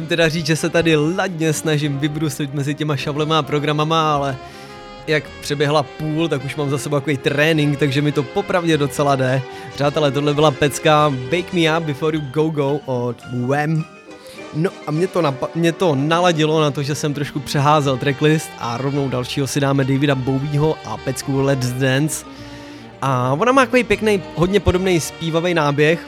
Teda 0.07 0.29
říct, 0.29 0.45
že 0.45 0.55
se 0.55 0.69
tady 0.69 0.95
ladně 0.95 1.53
snažím 1.53 1.97
vybrusit 1.97 2.53
mezi 2.53 2.75
těma 2.75 2.95
šablema 2.95 3.39
a 3.39 3.41
programama, 3.41 4.15
ale 4.15 4.37
jak 5.07 5.23
přeběhla 5.41 5.83
půl, 5.83 6.27
tak 6.27 6.45
už 6.45 6.55
mám 6.55 6.69
za 6.69 6.77
sebou 6.77 6.95
takový 6.95 7.17
trénink, 7.17 7.79
takže 7.79 8.01
mi 8.01 8.11
to 8.11 8.23
popravdě 8.23 8.77
docela 8.77 9.15
jde. 9.15 9.41
Přátelé, 9.73 10.11
tohle 10.11 10.33
byla 10.33 10.51
pecka 10.51 11.13
Bake 11.31 11.53
Me 11.53 11.77
Up 11.77 11.85
Before 11.85 12.17
You 12.17 12.23
Go 12.31 12.49
Go 12.49 12.79
od 12.85 13.17
Wham. 13.47 13.85
No 14.53 14.69
a 14.87 14.91
mě 14.91 15.07
to, 15.07 15.21
napa- 15.21 15.49
mě 15.55 15.71
to 15.71 15.95
naladilo 15.95 16.61
na 16.61 16.71
to, 16.71 16.83
že 16.83 16.95
jsem 16.95 17.13
trošku 17.13 17.39
přeházel 17.39 17.97
tracklist 17.97 18.49
a 18.59 18.77
rovnou 18.77 19.09
dalšího 19.09 19.47
si 19.47 19.59
dáme 19.59 19.83
Davida 19.83 20.15
Bowieho 20.15 20.75
a 20.85 20.97
pecku 20.97 21.41
Let's 21.41 21.71
Dance. 21.71 22.25
A 23.01 23.33
ona 23.39 23.51
má 23.51 23.61
takový 23.61 23.83
pěkný, 23.83 24.23
hodně 24.35 24.59
podobný 24.59 24.99
zpívavý 24.99 25.53
náběh, 25.53 26.07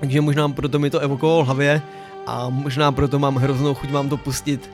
takže 0.00 0.20
možná 0.20 0.48
proto 0.48 0.78
mi 0.78 0.90
to 0.90 0.98
evokovalo 0.98 1.42
v 1.42 1.46
hlavě 1.46 1.82
a 2.28 2.48
možná 2.48 2.92
proto 2.92 3.18
mám 3.18 3.36
hroznou 3.36 3.74
chuť 3.74 3.90
vám 3.90 4.08
to 4.08 4.16
pustit. 4.16 4.70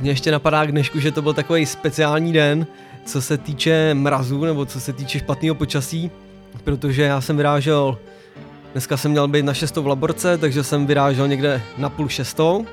Mně 0.00 0.10
ještě 0.10 0.30
napadá 0.30 0.66
k 0.66 0.72
dnešku, 0.72 1.00
že 1.00 1.10
to 1.10 1.22
byl 1.22 1.34
takový 1.34 1.66
speciální 1.66 2.32
den, 2.32 2.66
co 3.04 3.22
se 3.22 3.38
týče 3.38 3.94
mrazu 3.94 4.44
nebo 4.44 4.66
co 4.66 4.80
se 4.80 4.92
týče 4.92 5.18
špatného 5.18 5.54
počasí, 5.54 6.10
protože 6.64 7.02
já 7.02 7.20
jsem 7.20 7.36
vyrážel, 7.36 7.98
dneska 8.72 8.96
jsem 8.96 9.10
měl 9.10 9.28
být 9.28 9.44
na 9.44 9.54
šestou 9.54 9.82
v 9.82 9.86
laborce, 9.86 10.38
takže 10.38 10.64
jsem 10.64 10.86
vyrážel 10.86 11.28
někde 11.28 11.62
na 11.78 11.88
půl 11.88 12.08
šestou 12.08 12.66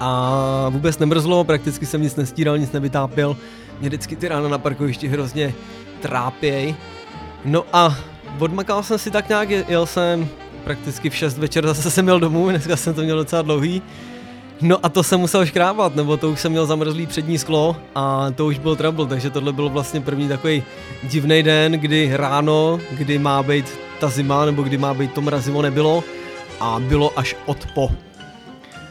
a 0.00 0.68
vůbec 0.68 0.98
nemrzlo, 0.98 1.44
prakticky 1.44 1.86
jsem 1.86 2.02
nic 2.02 2.16
nestíral, 2.16 2.58
nic 2.58 2.72
nevytápěl, 2.72 3.36
mě 3.80 3.88
vždycky 3.88 4.16
ty 4.16 4.28
rána 4.28 4.48
na 4.48 4.58
parkovišti 4.58 5.08
hrozně 5.08 5.54
trápěj. 6.00 6.74
No 7.44 7.64
a 7.72 7.96
odmakal 8.38 8.82
jsem 8.82 8.98
si 8.98 9.10
tak 9.10 9.28
nějak, 9.28 9.50
jel 9.50 9.86
jsem 9.86 10.28
prakticky 10.64 11.10
v 11.10 11.14
6 11.14 11.38
večer 11.38 11.66
zase 11.66 11.90
jsem 11.90 12.04
měl 12.04 12.20
domů, 12.20 12.50
dneska 12.50 12.76
jsem 12.76 12.94
to 12.94 13.02
měl 13.02 13.16
docela 13.16 13.42
dlouhý. 13.42 13.82
No 14.60 14.78
a 14.82 14.88
to 14.88 15.02
jsem 15.02 15.20
musel 15.20 15.46
škrábat, 15.46 15.96
nebo 15.96 16.16
to 16.16 16.30
už 16.30 16.40
jsem 16.40 16.52
měl 16.52 16.66
zamrzlý 16.66 17.06
přední 17.06 17.38
sklo 17.38 17.76
a 17.94 18.30
to 18.30 18.46
už 18.46 18.58
byl 18.58 18.76
trouble, 18.76 19.06
takže 19.06 19.30
tohle 19.30 19.52
byl 19.52 19.68
vlastně 19.68 20.00
první 20.00 20.28
takový 20.28 20.62
divný 21.02 21.42
den, 21.42 21.72
kdy 21.72 22.10
ráno, 22.16 22.80
kdy 22.90 23.18
má 23.18 23.42
být 23.42 23.78
ta 24.00 24.08
zima, 24.08 24.44
nebo 24.44 24.62
kdy 24.62 24.78
má 24.78 24.94
být 24.94 25.12
to 25.12 25.20
mrazivo 25.20 25.62
nebylo 25.62 26.04
a 26.60 26.80
bylo 26.80 27.18
až 27.18 27.36
odpo. 27.46 27.90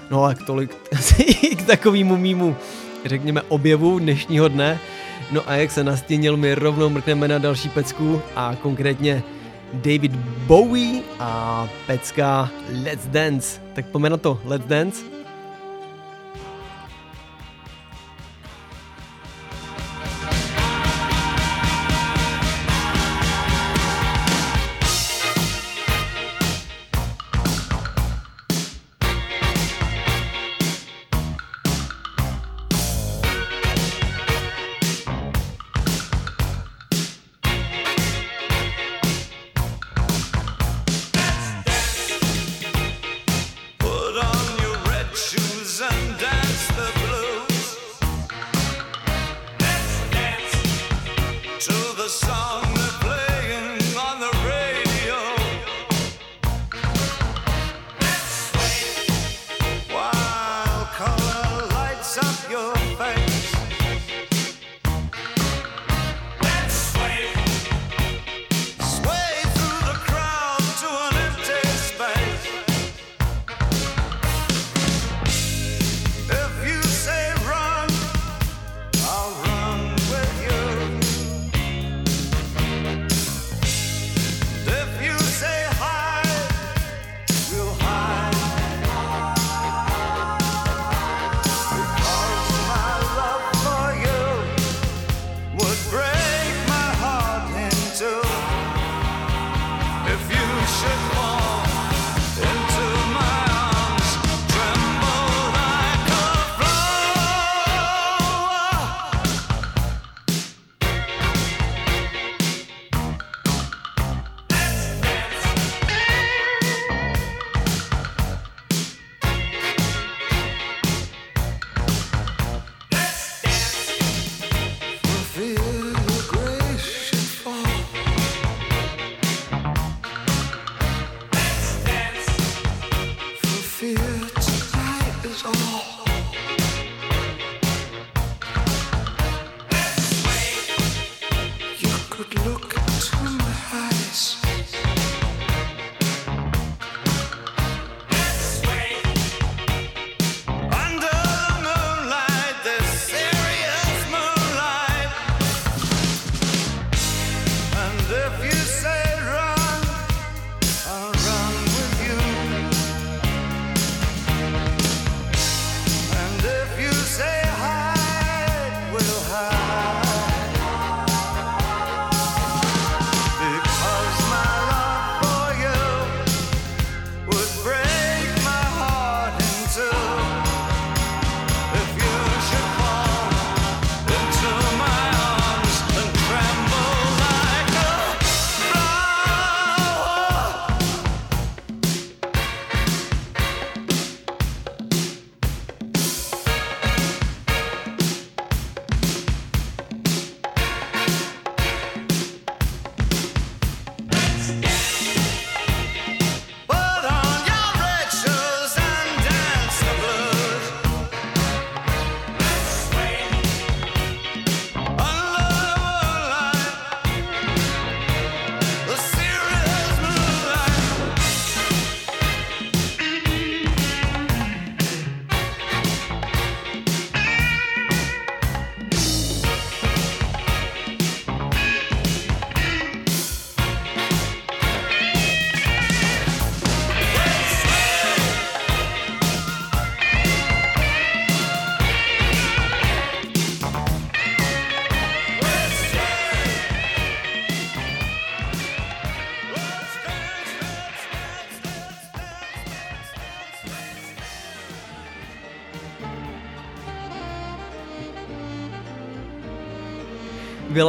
No 0.09 0.23
a 0.23 0.33
tolik 0.33 0.75
k 1.57 1.65
takovému 1.65 2.17
mýmu, 2.17 2.55
řekněme, 3.05 3.41
objevu 3.41 3.99
dnešního 3.99 4.47
dne. 4.47 4.79
No 5.31 5.49
a 5.49 5.55
jak 5.55 5.71
se 5.71 5.83
nastínil, 5.83 6.37
my 6.37 6.55
rovnou 6.55 6.89
mrkneme 6.89 7.27
na 7.27 7.37
další 7.37 7.69
pecku 7.69 8.21
a 8.35 8.55
konkrétně 8.61 9.23
David 9.73 10.11
Bowie 10.47 11.01
a 11.19 11.67
pecka 11.87 12.49
Let's 12.83 13.07
Dance. 13.07 13.59
Tak 13.75 13.85
pojďme 13.85 14.09
na 14.09 14.17
to, 14.17 14.39
Let's 14.45 14.65
Dance. 14.65 15.20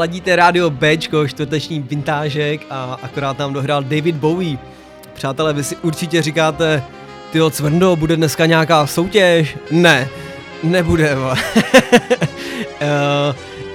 Vyladíte 0.03 0.37
rádio 0.37 0.71
Bčko, 0.71 1.29
čtvrteční 1.29 1.81
vintážek 1.81 2.67
a 2.71 2.99
akorát 3.03 3.37
tam 3.37 3.53
dohrál 3.53 3.83
David 3.83 4.17
Bowie. 4.17 4.59
Přátelé, 5.15 5.53
vy 5.53 5.65
si 5.65 5.77
určitě 5.77 6.23
říkáte, 6.23 6.83
ty 7.33 7.39
Cvrndo, 7.51 7.97
bude 7.97 8.17
dneska 8.17 8.47
nějaká 8.47 8.87
soutěž? 8.87 9.57
Ne, 9.71 10.09
nebude. 10.63 11.17
uh, 11.17 11.37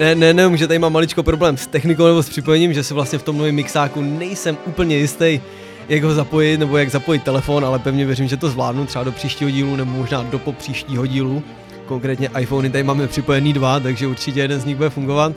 ne, 0.00 0.14
ne, 0.14 0.34
ne, 0.34 0.56
že 0.56 0.66
tady 0.66 0.78
mám 0.78 0.92
maličko 0.92 1.22
problém 1.22 1.56
s 1.56 1.66
technikou 1.66 2.06
nebo 2.06 2.22
s 2.22 2.28
připojením, 2.28 2.72
že 2.72 2.84
si 2.84 2.94
vlastně 2.94 3.18
v 3.18 3.22
tom 3.22 3.38
novém 3.38 3.54
mixáku 3.54 4.02
nejsem 4.02 4.56
úplně 4.66 4.96
jistý, 4.96 5.40
jak 5.88 6.02
ho 6.02 6.14
zapojit 6.14 6.58
nebo 6.58 6.76
jak 6.76 6.90
zapojit 6.90 7.22
telefon, 7.22 7.64
ale 7.64 7.78
pevně 7.78 8.06
věřím, 8.06 8.28
že 8.28 8.36
to 8.36 8.50
zvládnu 8.50 8.86
třeba 8.86 9.04
do 9.04 9.12
příštího 9.12 9.50
dílu 9.50 9.76
nebo 9.76 9.90
možná 9.90 10.22
do 10.22 10.38
po 10.38 10.52
příštího 10.52 11.06
dílu. 11.06 11.42
Konkrétně 11.86 12.30
iPhony 12.38 12.70
tady 12.70 12.84
máme 12.84 13.06
připojený 13.06 13.52
dva, 13.52 13.80
takže 13.80 14.06
určitě 14.06 14.40
jeden 14.40 14.60
z 14.60 14.64
nich 14.64 14.76
bude 14.76 14.90
fungovat. 14.90 15.32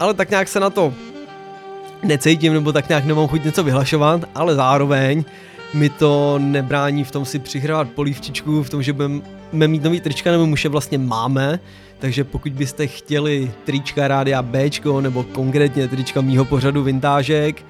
Ale 0.00 0.14
tak 0.14 0.30
nějak 0.30 0.48
se 0.48 0.60
na 0.60 0.70
to 0.70 0.94
necítím 2.02 2.52
nebo 2.52 2.72
tak 2.72 2.88
nějak 2.88 3.04
nemám 3.04 3.28
chuť 3.28 3.44
něco 3.44 3.64
vyhlašovat, 3.64 4.20
ale 4.34 4.54
zároveň 4.54 5.24
mi 5.74 5.88
to 5.88 6.38
nebrání 6.38 7.04
v 7.04 7.10
tom 7.10 7.24
si 7.24 7.38
přihrávat 7.38 7.88
polívčičku, 7.88 8.62
v 8.62 8.70
tom, 8.70 8.82
že 8.82 8.92
budeme 8.92 9.22
mít 9.52 9.84
nový 9.84 10.00
trička, 10.00 10.30
nebo 10.30 10.44
už 10.44 10.64
je 10.64 10.70
vlastně 10.70 10.98
máme, 10.98 11.60
takže 11.98 12.24
pokud 12.24 12.52
byste 12.52 12.86
chtěli 12.86 13.52
trička 13.64 14.08
Rádia 14.08 14.42
B, 14.42 14.70
nebo 15.00 15.22
konkrétně 15.22 15.88
trička 15.88 16.20
mýho 16.20 16.44
pořadu 16.44 16.82
vintážek, 16.82 17.64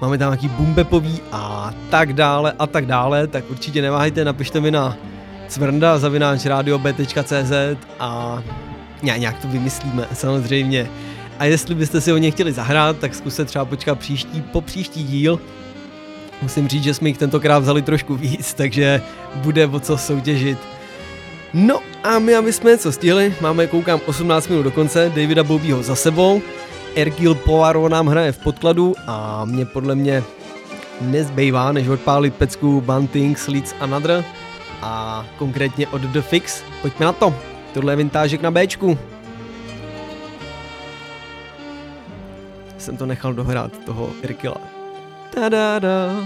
máme 0.00 0.18
tam 0.18 0.30
nějaký 0.30 0.48
bumbepový 0.48 1.20
a 1.32 1.74
tak 1.90 2.12
dále 2.12 2.52
a 2.58 2.66
tak 2.66 2.86
dále, 2.86 3.26
tak 3.26 3.50
určitě 3.50 3.82
neváhejte, 3.82 4.24
napište 4.24 4.60
mi 4.60 4.70
na 4.70 4.96
cvrnda 5.48 5.98
zavináč 5.98 6.46
a 8.00 8.42
nějak 9.02 9.38
to 9.38 9.48
vymyslíme, 9.48 10.06
samozřejmě. 10.12 10.88
A 11.40 11.44
jestli 11.44 11.74
byste 11.74 12.00
si 12.00 12.12
o 12.12 12.16
ně 12.16 12.30
chtěli 12.30 12.52
zahrát, 12.52 12.98
tak 12.98 13.14
zkuste 13.14 13.44
třeba 13.44 13.64
počkat 13.64 13.98
příští, 13.98 14.42
po 14.42 14.60
příští 14.60 15.04
díl. 15.04 15.40
Musím 16.42 16.68
říct, 16.68 16.82
že 16.82 16.94
jsme 16.94 17.08
jich 17.08 17.18
tentokrát 17.18 17.58
vzali 17.58 17.82
trošku 17.82 18.14
víc, 18.14 18.54
takže 18.56 19.02
bude 19.34 19.66
o 19.66 19.80
co 19.80 19.98
soutěžit. 19.98 20.58
No 21.54 21.80
a 22.04 22.18
my, 22.18 22.34
aby 22.34 22.52
jsme 22.52 22.70
něco 22.70 22.92
stihli, 22.92 23.34
máme 23.40 23.66
koukám 23.66 24.00
18 24.06 24.48
minut 24.48 24.62
do 24.62 24.70
konce, 24.70 25.12
Davida 25.14 25.44
Bobího 25.44 25.82
za 25.82 25.96
sebou, 25.96 26.42
Ergil 26.94 27.34
Poirot 27.34 27.90
nám 27.92 28.06
hraje 28.06 28.32
v 28.32 28.38
podkladu 28.38 28.94
a 29.06 29.44
mě 29.44 29.66
podle 29.66 29.94
mě 29.94 30.22
nezbývá, 31.00 31.72
než 31.72 31.88
odpálit 31.88 32.34
pecku 32.34 32.80
Bunting, 32.80 33.48
Leeds 33.48 33.74
Another 33.80 34.24
a 34.82 35.26
konkrétně 35.38 35.86
od 35.86 36.00
The 36.00 36.20
Fix. 36.20 36.62
Pojďme 36.82 37.06
na 37.06 37.12
to, 37.12 37.34
tohle 37.74 37.92
je 37.92 37.96
vintážek 37.96 38.42
na 38.42 38.50
Bčku. 38.50 38.98
Jsem 42.80 42.96
to 42.96 43.06
nechal 43.06 43.34
dohrát, 43.34 43.78
toho 43.84 44.10
Erkila. 44.22 44.60
Ta-da-da. 45.30 46.24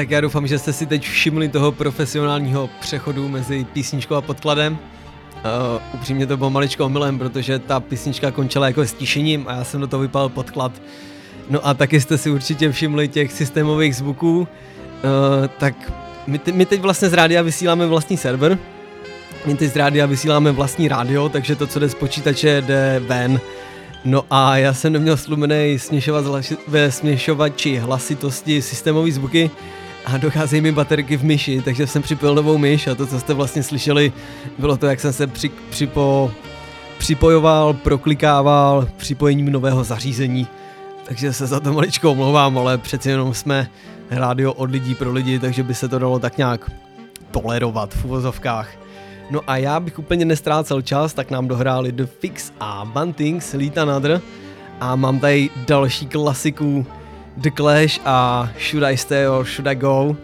Tak 0.00 0.10
já 0.10 0.20
doufám, 0.20 0.46
že 0.46 0.58
jste 0.58 0.72
si 0.72 0.86
teď 0.86 1.08
všimli 1.08 1.48
toho 1.48 1.72
profesionálního 1.72 2.70
přechodu 2.80 3.28
mezi 3.28 3.66
písničkou 3.72 4.14
a 4.14 4.20
podkladem. 4.20 4.72
Uh, 4.72 5.82
upřímně 5.94 6.26
to 6.26 6.36
bylo 6.36 6.50
maličko 6.50 6.86
omylem, 6.86 7.18
protože 7.18 7.58
ta 7.58 7.80
písnička 7.80 8.30
končila 8.30 8.66
jako 8.66 8.86
stíšením 8.86 9.44
a 9.48 9.52
já 9.52 9.64
jsem 9.64 9.80
do 9.80 9.86
toho 9.86 10.00
vypal 10.00 10.28
podklad. 10.28 10.72
No 11.50 11.66
a 11.66 11.74
taky 11.74 12.00
jste 12.00 12.18
si 12.18 12.30
určitě 12.30 12.72
všimli 12.72 13.08
těch 13.08 13.32
systémových 13.32 13.96
zvuků, 13.96 14.38
uh, 14.38 14.46
tak 15.58 15.92
my, 16.26 16.38
te, 16.38 16.52
my 16.52 16.66
teď 16.66 16.80
vlastně 16.80 17.08
z 17.08 17.12
rádia 17.12 17.42
vysíláme 17.42 17.86
vlastní 17.86 18.16
server, 18.16 18.58
my 19.46 19.54
teď 19.54 19.72
z 19.72 19.76
rádia 19.76 20.06
vysíláme 20.06 20.52
vlastní 20.52 20.88
rádio, 20.88 21.28
takže 21.28 21.56
to, 21.56 21.66
co 21.66 21.78
jde 21.78 21.88
z 21.88 21.94
počítače, 21.94 22.62
jde 22.62 23.02
ven. 23.06 23.40
No 24.04 24.24
a 24.30 24.56
já 24.56 24.74
jsem 24.74 24.92
neměl 24.92 25.16
slumený 25.16 25.78
směšovat 25.78 26.24
ve 26.68 26.92
směšovači 26.92 27.76
hlasitosti 27.76 28.62
systémové 28.62 29.12
zvuky 29.12 29.50
a 30.04 30.16
docházejí 30.16 30.62
mi 30.62 30.72
baterky 30.72 31.16
v 31.16 31.24
myši, 31.24 31.62
takže 31.64 31.86
jsem 31.86 32.02
připojil 32.02 32.34
novou 32.34 32.58
myš 32.58 32.86
a 32.86 32.94
to, 32.94 33.06
co 33.06 33.20
jste 33.20 33.34
vlastně 33.34 33.62
slyšeli, 33.62 34.12
bylo 34.58 34.76
to, 34.76 34.86
jak 34.86 35.00
jsem 35.00 35.12
se 35.12 35.26
při, 35.26 35.50
připo, 35.70 36.30
připojoval, 36.98 37.72
proklikával 37.72 38.88
připojením 38.96 39.52
nového 39.52 39.84
zařízení. 39.84 40.46
Takže 41.04 41.32
se 41.32 41.46
za 41.46 41.60
to 41.60 41.72
maličko 41.72 42.10
omlouvám, 42.10 42.58
ale 42.58 42.78
přeci 42.78 43.10
jenom 43.10 43.34
jsme 43.34 43.70
rádio 44.10 44.52
od 44.52 44.70
lidí 44.70 44.94
pro 44.94 45.12
lidi, 45.12 45.38
takže 45.38 45.62
by 45.62 45.74
se 45.74 45.88
to 45.88 45.98
dalo 45.98 46.18
tak 46.18 46.38
nějak 46.38 46.70
tolerovat 47.30 47.94
v 47.94 48.04
uvozovkách. 48.04 48.68
No 49.30 49.40
a 49.46 49.56
já 49.56 49.80
bych 49.80 49.98
úplně 49.98 50.24
nestrácel 50.24 50.82
čas, 50.82 51.14
tak 51.14 51.30
nám 51.30 51.48
dohráli 51.48 51.92
The 51.92 52.06
Fix 52.06 52.52
a 52.60 52.84
Buntings, 52.84 53.52
Lead 53.52 53.78
Another. 53.78 54.20
A 54.80 54.96
mám 54.96 55.18
tady 55.18 55.50
další 55.66 56.06
klasiku 56.06 56.86
The 57.40 57.50
Clash 57.50 58.00
a 58.04 58.50
Should 58.58 58.84
I 58.84 58.96
Stay 58.96 59.26
or 59.26 59.44
Should 59.44 59.66
I 59.66 59.74
Go. 59.74 60.16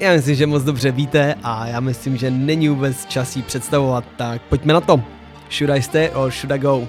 Já 0.00 0.12
myslím, 0.12 0.34
že 0.34 0.46
moc 0.46 0.62
dobře 0.62 0.90
víte 0.90 1.34
a 1.42 1.66
já 1.66 1.80
myslím, 1.80 2.16
že 2.16 2.30
není 2.30 2.68
vůbec 2.68 3.06
čas 3.06 3.36
jí 3.36 3.42
představovat, 3.42 4.04
tak 4.16 4.42
pojďme 4.42 4.72
na 4.72 4.80
to. 4.80 5.02
Should 5.50 5.70
I 5.70 5.82
Stay 5.82 6.10
or 6.14 6.30
Should 6.30 6.52
I 6.52 6.58
Go? 6.58 6.88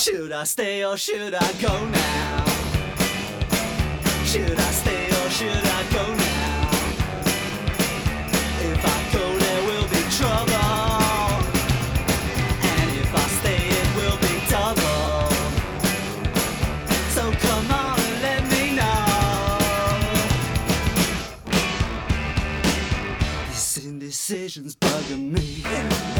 Should 0.00 0.32
I 0.32 0.44
stay 0.44 0.82
or 0.82 0.96
should 0.96 1.34
I 1.34 1.52
go 1.60 1.84
now? 1.90 2.44
Should 4.24 4.58
I 4.58 4.70
stay 4.72 5.10
or 5.10 5.28
should 5.28 5.50
I 5.50 5.82
go 5.92 6.14
now? 6.14 6.70
If 8.62 8.82
I 8.82 9.12
go, 9.12 9.38
there 9.38 9.62
will 9.68 9.88
be 9.88 10.02
trouble. 10.16 10.54
And 12.70 12.90
if 12.96 13.14
I 13.14 13.26
stay, 13.40 13.60
it 13.80 13.88
will 13.98 14.18
be 14.24 14.40
double. 14.48 15.28
So 17.10 17.22
come 17.46 17.70
on 17.70 18.00
and 18.00 18.22
let 18.22 18.42
me 18.48 18.62
know. 18.76 19.04
This 23.48 23.76
indecision's 23.84 24.76
bugging 24.76 25.32
me. 25.32 26.19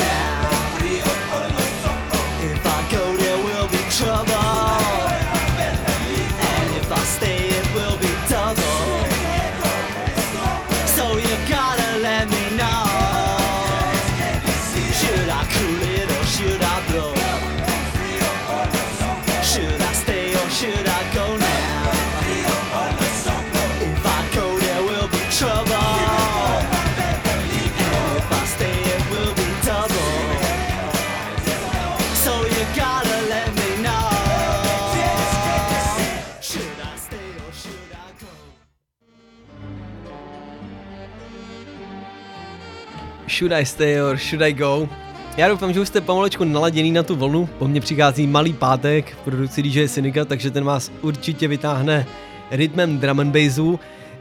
Should 43.41 43.53
I 43.53 43.65
stay 43.65 44.01
or 44.01 44.17
should 44.17 44.41
I 44.41 44.53
go? 44.53 44.89
Já 45.37 45.47
doufám, 45.49 45.73
že 45.73 45.79
už 45.79 45.87
jste 45.87 46.01
pomalečku 46.01 46.43
naladěný 46.43 46.91
na 46.91 47.03
tu 47.03 47.15
vlnu. 47.15 47.49
Po 47.59 47.67
mně 47.67 47.81
přichází 47.81 48.27
malý 48.27 48.53
pátek 48.53 49.13
v 49.15 49.17
produkci 49.17 49.63
DJ 49.63 49.87
Synika, 49.87 50.25
takže 50.25 50.51
ten 50.51 50.63
vás 50.63 50.91
určitě 51.01 51.47
vytáhne 51.47 52.05
rytmem 52.51 52.99
drum 52.99 53.19
and 53.19 53.31
bassu. 53.31 53.79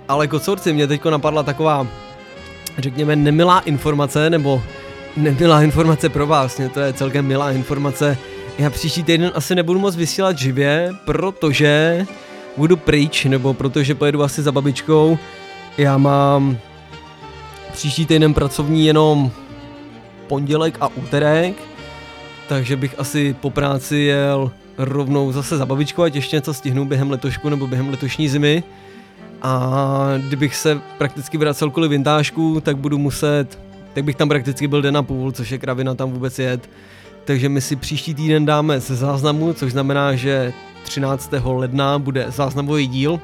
Ale 0.08 0.28
kocorci, 0.28 0.72
mě 0.72 0.86
teďko 0.86 1.10
napadla 1.10 1.42
taková, 1.42 1.86
řekněme, 2.78 3.16
nemilá 3.16 3.60
informace, 3.60 4.30
nebo 4.30 4.62
nemilá 5.16 5.62
informace 5.62 6.08
pro 6.08 6.26
vás, 6.26 6.40
vlastně 6.40 6.68
to 6.68 6.80
je 6.80 6.92
celkem 6.92 7.26
milá 7.26 7.52
informace. 7.52 8.18
Já 8.58 8.70
příští 8.70 9.02
týden 9.02 9.32
asi 9.34 9.54
nebudu 9.54 9.78
moc 9.78 9.96
vysílat 9.96 10.38
živě, 10.38 10.92
protože 11.04 12.06
budu 12.56 12.76
pryč, 12.76 13.24
nebo 13.24 13.54
protože 13.54 13.94
pojedu 13.94 14.22
asi 14.22 14.42
za 14.42 14.52
babičkou. 14.52 15.18
Já 15.78 15.98
mám 15.98 16.58
příští 17.72 18.06
týden 18.06 18.34
pracovní 18.34 18.86
jenom 18.86 19.30
pondělek 20.26 20.78
a 20.80 20.88
úterek, 20.88 21.56
takže 22.48 22.76
bych 22.76 22.94
asi 22.98 23.36
po 23.40 23.50
práci 23.50 23.96
jel 23.96 24.52
rovnou 24.78 25.32
zase 25.32 25.56
za 25.56 25.66
babičkou, 25.66 26.02
ať 26.02 26.14
ještě 26.14 26.36
něco 26.36 26.54
stihnu 26.54 26.84
během 26.84 27.10
letošku 27.10 27.48
nebo 27.48 27.66
během 27.66 27.90
letošní 27.90 28.28
zimy. 28.28 28.62
A 29.42 29.98
kdybych 30.26 30.56
se 30.56 30.80
prakticky 30.98 31.38
vracel 31.38 31.70
kvůli 31.70 31.88
vintážku, 31.88 32.60
tak 32.60 32.76
budu 32.76 32.98
muset 32.98 33.58
tak 33.94 34.04
bych 34.04 34.16
tam 34.16 34.28
prakticky 34.28 34.68
byl 34.68 34.82
den 34.82 34.96
a 34.96 35.02
půl, 35.02 35.32
což 35.32 35.50
je 35.50 35.58
kravina 35.58 35.94
tam 35.94 36.10
vůbec 36.10 36.38
jet. 36.38 36.70
Takže 37.24 37.48
my 37.48 37.60
si 37.60 37.76
příští 37.76 38.14
týden 38.14 38.46
dáme 38.46 38.80
ze 38.80 38.96
záznamu, 38.96 39.52
což 39.52 39.72
znamená, 39.72 40.14
že 40.14 40.52
13. 40.82 41.30
ledna 41.44 41.98
bude 41.98 42.26
záznamový 42.28 42.86
díl. 42.86 43.20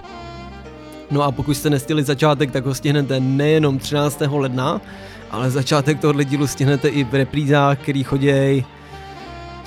No 1.11 1.23
a 1.23 1.33
pokud 1.33 1.55
jste 1.55 1.71
nestihli 1.71 2.03
začátek, 2.03 2.51
tak 2.51 2.67
ho 2.67 2.75
stihnete 2.75 3.21
nejenom 3.21 3.79
13. 3.79 4.23
ledna, 4.31 4.81
ale 5.31 5.51
začátek 5.51 6.01
tohohle 6.01 6.25
dílu 6.25 6.47
stihnete 6.47 6.89
i 6.89 7.05
v 7.05 7.15
reprízách, 7.15 7.79
který 7.79 8.03
chodí 8.03 8.65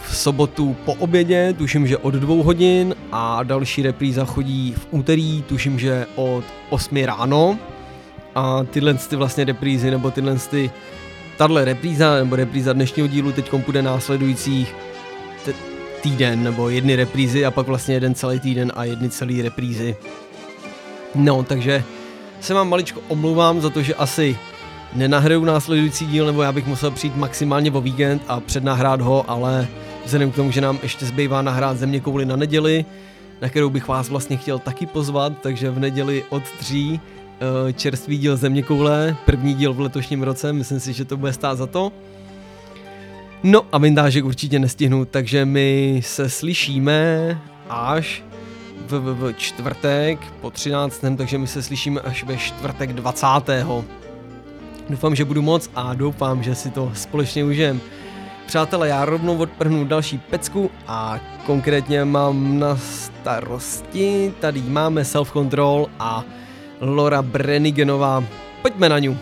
v 0.04 0.16
sobotu 0.16 0.76
po 0.86 0.94
obědě, 0.94 1.54
tuším, 1.58 1.88
že 1.88 1.98
od 1.98 2.14
dvou 2.14 2.44
hodin 2.44 2.96
a 3.12 3.44
další 3.44 3.82
repríza 3.82 4.26
chodí 4.26 4.74
v 4.78 4.88
úterý, 4.92 5.42
tuším, 5.42 5.80
že 5.80 6.06
od 6.16 6.44
8 6.70 7.04
ráno 7.04 7.60
a 8.36 8.64
tyhle 8.64 8.94
ty 8.94 9.16
vlastně 9.16 9.46
reprízy 9.46 9.92
nebo 9.92 10.12
tyhle 10.12 10.36
ty 10.36 10.72
tahle 11.38 11.66
repríza 11.66 12.16
nebo 12.16 12.36
repríza 12.36 12.74
dnešního 12.74 13.08
dílu 13.08 13.32
teď 13.32 13.54
bude 13.54 13.82
následujících 13.82 14.76
týden 16.02 16.44
nebo 16.44 16.70
jedny 16.70 16.96
reprízy 16.96 17.46
a 17.46 17.52
pak 17.52 17.68
vlastně 17.68 17.96
jeden 17.96 18.16
celý 18.16 18.40
týden 18.40 18.72
a 18.76 18.84
jedny 18.84 19.10
celý 19.10 19.42
reprízy. 19.42 19.96
No, 21.16 21.44
takže 21.44 21.84
se 22.42 22.54
vám 22.54 22.70
maličko 22.70 23.02
omlouvám 23.08 23.62
za 23.62 23.70
to, 23.70 23.82
že 23.82 23.96
asi 23.96 24.38
nenahraju 24.94 25.46
následující 25.46 26.06
díl, 26.06 26.26
nebo 26.26 26.42
já 26.42 26.52
bych 26.52 26.68
musel 26.68 26.92
přijít 26.92 27.16
maximálně 27.16 27.72
o 27.72 27.82
víkend 27.82 28.22
a 28.28 28.40
přednahrát 28.40 29.02
ho, 29.02 29.26
ale 29.28 29.68
vzhledem 30.06 30.32
k 30.32 30.36
tomu, 30.36 30.52
že 30.52 30.62
nám 30.62 30.80
ještě 30.84 31.06
zbývá 31.06 31.42
nahrát 31.42 31.78
země 31.78 32.00
kouli 32.00 32.26
na 32.26 32.36
neděli, 32.36 32.86
na 33.42 33.50
kterou 33.50 33.70
bych 33.70 33.88
vás 33.88 34.10
vlastně 34.10 34.38
chtěl 34.38 34.60
taky 34.60 34.86
pozvat, 34.86 35.34
takže 35.42 35.72
v 35.72 35.80
neděli 35.80 36.24
od 36.30 36.44
tří 36.60 37.00
eh, 37.70 37.74
čerstvý 37.74 38.18
díl 38.18 38.38
země 38.38 38.64
koule, 38.64 39.16
první 39.26 39.54
díl 39.54 39.74
v 39.74 39.80
letošním 39.80 40.24
roce, 40.24 40.54
myslím 40.54 40.80
si, 40.80 40.94
že 40.94 41.06
to 41.06 41.18
bude 41.18 41.34
stát 41.34 41.58
za 41.58 41.68
to. 41.68 41.92
No 43.44 43.62
a 43.72 43.78
vintážek 43.78 44.26
určitě 44.26 44.60
nestihnu, 44.60 45.06
takže 45.06 45.46
my 45.46 46.00
se 46.04 46.30
slyšíme 46.30 47.38
až 47.70 48.24
v, 48.88 48.92
v, 48.92 49.14
v 49.14 49.34
čtvrtek 49.34 50.20
po 50.42 50.52
13. 50.52 51.04
takže 51.18 51.38
my 51.38 51.48
se 51.48 51.64
slyšíme 51.64 52.02
až 52.02 52.24
ve 52.24 52.38
čtvrtek 52.38 52.94
20. 52.94 53.28
Doufám, 54.90 55.16
že 55.16 55.26
budu 55.26 55.42
moc 55.42 55.70
a 55.76 55.94
doufám, 55.94 56.44
že 56.44 56.56
si 56.56 56.70
to 56.70 56.92
společně 56.94 57.44
užijem. 57.44 57.82
Přátelé, 58.46 58.88
já 58.88 59.06
rovnou 59.06 59.38
odprhnu 59.38 59.86
další 59.86 60.18
pecku 60.18 60.72
a 60.88 61.20
konkrétně 61.46 62.06
mám 62.06 62.60
na 62.60 62.76
starosti, 62.76 64.34
tady 64.40 64.62
máme 64.62 65.02
Self-Control 65.02 65.88
a 66.00 66.24
Laura 66.82 67.22
Brenigenová. 67.22 68.24
Pojďme 68.62 68.90
na 68.90 69.00
ňu. 69.00 69.18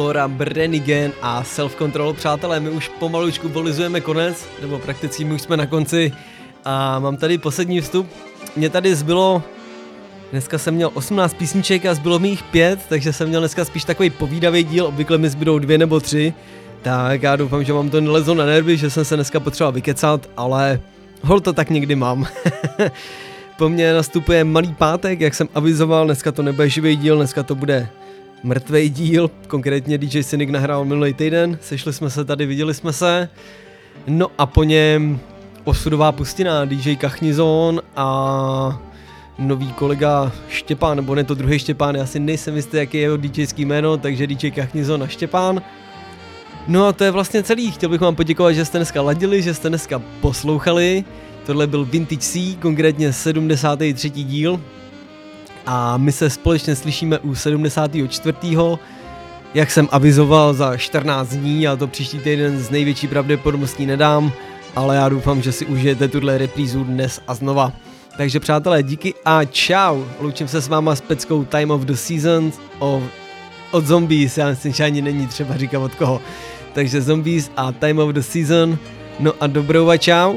Laura 0.00 0.28
Brenigan 0.28 1.12
a 1.22 1.44
Self 1.44 1.76
Control. 1.76 2.12
Přátelé, 2.12 2.60
my 2.60 2.70
už 2.70 2.88
pomalučku 2.88 3.48
bolizujeme 3.48 4.00
konec, 4.00 4.48
nebo 4.60 4.78
prakticky 4.78 5.24
my 5.24 5.34
už 5.34 5.42
jsme 5.42 5.56
na 5.56 5.66
konci 5.66 6.12
a 6.64 6.98
mám 6.98 7.16
tady 7.16 7.38
poslední 7.38 7.80
vstup. 7.80 8.08
Mě 8.56 8.70
tady 8.70 8.94
zbylo, 8.94 9.42
dneska 10.30 10.58
jsem 10.58 10.74
měl 10.74 10.90
18 10.94 11.34
písniček 11.34 11.86
a 11.86 11.94
zbylo 11.94 12.18
mi 12.18 12.28
jich 12.28 12.42
pět, 12.42 12.80
takže 12.88 13.12
jsem 13.12 13.28
měl 13.28 13.40
dneska 13.40 13.64
spíš 13.64 13.84
takový 13.84 14.10
povídavý 14.10 14.64
díl, 14.64 14.86
obvykle 14.86 15.18
mi 15.18 15.28
zbydou 15.28 15.58
dvě 15.58 15.78
nebo 15.78 16.00
tři. 16.00 16.34
Tak 16.82 17.22
já 17.22 17.36
doufám, 17.36 17.64
že 17.64 17.72
vám 17.72 17.90
to 17.90 18.00
nelezlo 18.00 18.34
na 18.34 18.46
nervy, 18.46 18.76
že 18.76 18.90
jsem 18.90 19.04
se 19.04 19.14
dneska 19.14 19.40
potřeboval 19.40 19.72
vykecat, 19.72 20.30
ale 20.36 20.80
hol 21.22 21.40
to 21.40 21.52
tak 21.52 21.70
někdy 21.70 21.96
mám. 21.96 22.26
po 23.58 23.68
mně 23.68 23.92
nastupuje 23.92 24.44
malý 24.44 24.74
pátek, 24.74 25.20
jak 25.20 25.34
jsem 25.34 25.48
avizoval, 25.54 26.04
dneska 26.04 26.32
to 26.32 26.42
nebude 26.42 26.68
živý 26.68 26.96
díl, 26.96 27.16
dneska 27.16 27.42
to 27.42 27.54
bude 27.54 27.88
mrtvý 28.42 28.88
díl, 28.88 29.30
konkrétně 29.46 29.98
DJ 29.98 30.22
Cynic 30.22 30.50
nahrál 30.50 30.84
minulý 30.84 31.12
týden, 31.14 31.58
sešli 31.60 31.92
jsme 31.92 32.10
se 32.10 32.24
tady, 32.24 32.46
viděli 32.46 32.74
jsme 32.74 32.92
se, 32.92 33.28
no 34.06 34.26
a 34.38 34.46
po 34.46 34.64
něm 34.64 35.20
osudová 35.64 36.12
pustina, 36.12 36.64
DJ 36.64 36.96
Kachnizon 36.96 37.82
a 37.96 38.82
nový 39.38 39.72
kolega 39.72 40.32
Štěpán, 40.48 40.96
nebo 40.96 41.14
ne 41.14 41.24
to 41.24 41.34
druhý 41.34 41.58
Štěpán, 41.58 41.94
já 41.94 42.06
si 42.06 42.20
nejsem 42.20 42.56
jistý, 42.56 42.76
jaký 42.76 42.96
je 42.96 43.02
jeho 43.02 43.16
DJský 43.16 43.64
jméno, 43.64 43.96
takže 43.96 44.26
DJ 44.26 44.50
Kachnizon 44.50 45.02
a 45.02 45.06
Štěpán. 45.06 45.62
No 46.68 46.86
a 46.86 46.92
to 46.92 47.04
je 47.04 47.10
vlastně 47.10 47.42
celý, 47.42 47.70
chtěl 47.70 47.88
bych 47.88 48.00
vám 48.00 48.14
poděkovat, 48.14 48.52
že 48.52 48.64
jste 48.64 48.78
dneska 48.78 49.02
ladili, 49.02 49.42
že 49.42 49.54
jste 49.54 49.68
dneska 49.68 50.02
poslouchali, 50.20 51.04
tohle 51.46 51.66
byl 51.66 51.84
Vintage 51.84 52.20
C, 52.20 52.56
konkrétně 52.60 53.12
73. 53.12 54.10
díl, 54.10 54.60
a 55.72 55.96
my 55.96 56.12
se 56.12 56.30
společně 56.30 56.76
slyšíme 56.76 57.18
u 57.18 57.34
74. 57.34 58.36
Jak 59.54 59.70
jsem 59.70 59.88
avizoval 59.90 60.54
za 60.54 60.76
14 60.76 61.28
dní, 61.28 61.68
a 61.68 61.76
to 61.76 61.86
příští 61.86 62.18
týden 62.18 62.58
z 62.58 62.70
největší 62.70 63.08
pravděpodobností 63.08 63.86
nedám, 63.86 64.32
ale 64.76 64.96
já 64.96 65.08
doufám, 65.08 65.42
že 65.42 65.52
si 65.52 65.66
užijete 65.66 66.08
tuhle 66.08 66.38
reprízu 66.38 66.84
dnes 66.84 67.20
a 67.28 67.34
znova. 67.34 67.72
Takže 68.16 68.40
přátelé, 68.40 68.82
díky 68.82 69.14
a 69.24 69.44
čau. 69.44 70.04
Loučím 70.20 70.48
se 70.48 70.60
s 70.60 70.68
váma 70.68 70.94
s 70.94 71.00
peckou 71.00 71.44
Time 71.44 71.70
of 71.70 71.80
the 71.80 71.94
Season 71.94 72.52
of, 72.78 73.02
od 73.70 73.86
Zombies, 73.86 74.38
já 74.38 74.48
myslím, 74.48 74.72
že 74.72 74.84
ani 74.84 75.02
není 75.02 75.26
třeba 75.26 75.56
říkat 75.56 75.78
od 75.78 75.94
koho. 75.94 76.20
Takže 76.72 77.02
Zombies 77.02 77.50
a 77.56 77.72
Time 77.72 77.98
of 77.98 78.10
the 78.10 78.20
Season. 78.20 78.78
No 79.20 79.32
a 79.40 79.46
dobrou 79.46 79.88
a 79.88 79.96
čau. 79.96 80.34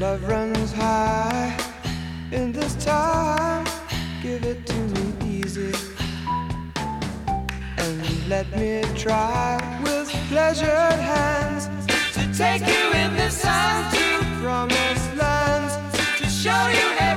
Love 0.00 0.26
runs 0.26 0.72
high 0.72 1.54
in 2.32 2.52
this 2.52 2.74
time. 2.82 3.66
Give 4.22 4.42
it 4.46 4.64
to 4.64 4.74
me 4.74 5.12
easy. 5.26 5.74
And 7.76 8.26
let 8.26 8.50
me 8.56 8.82
try 8.96 9.60
with 9.82 10.08
pleasured 10.30 10.98
hands 11.12 11.68
to 12.14 12.22
take 12.34 12.62
you 12.66 12.92
in 12.98 13.14
this 13.14 13.42
time 13.42 13.92
to 13.92 14.24
promised 14.40 15.16
lands 15.16 15.76
to 16.16 16.26
show 16.30 16.68
you. 16.68 17.09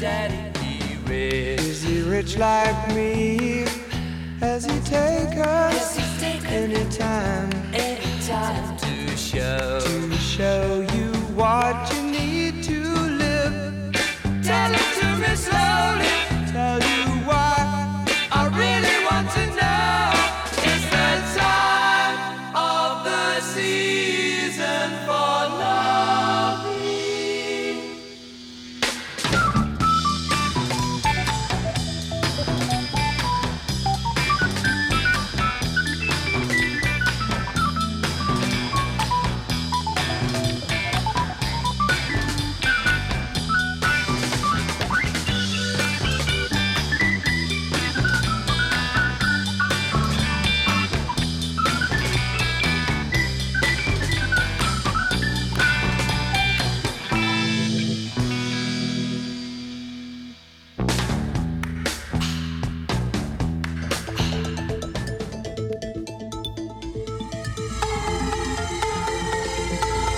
daddy 0.00 0.36
be 0.60 0.96
rich? 1.06 1.60
Is 1.60 1.82
he 1.82 2.02
rich 2.02 2.36
like 2.38 2.94
me? 2.94 3.64
Has 4.40 4.64
he 4.64 4.78
taken 4.80 5.38
us 5.40 5.98
any 6.46 6.84
time? 6.90 7.50
Any 7.74 8.22
time 8.24 8.76
to 8.76 9.16
show 9.16 9.80
to 9.80 10.16
show 10.16 10.86
you 10.94 11.12
what 11.34 11.92
you 11.92 12.02
need 12.02 12.62
to 12.64 12.80
live? 13.22 13.92
Tell 14.44 14.72
it 14.72 14.88
to 15.00 15.16
me 15.16 15.34
slowly. 15.34 16.27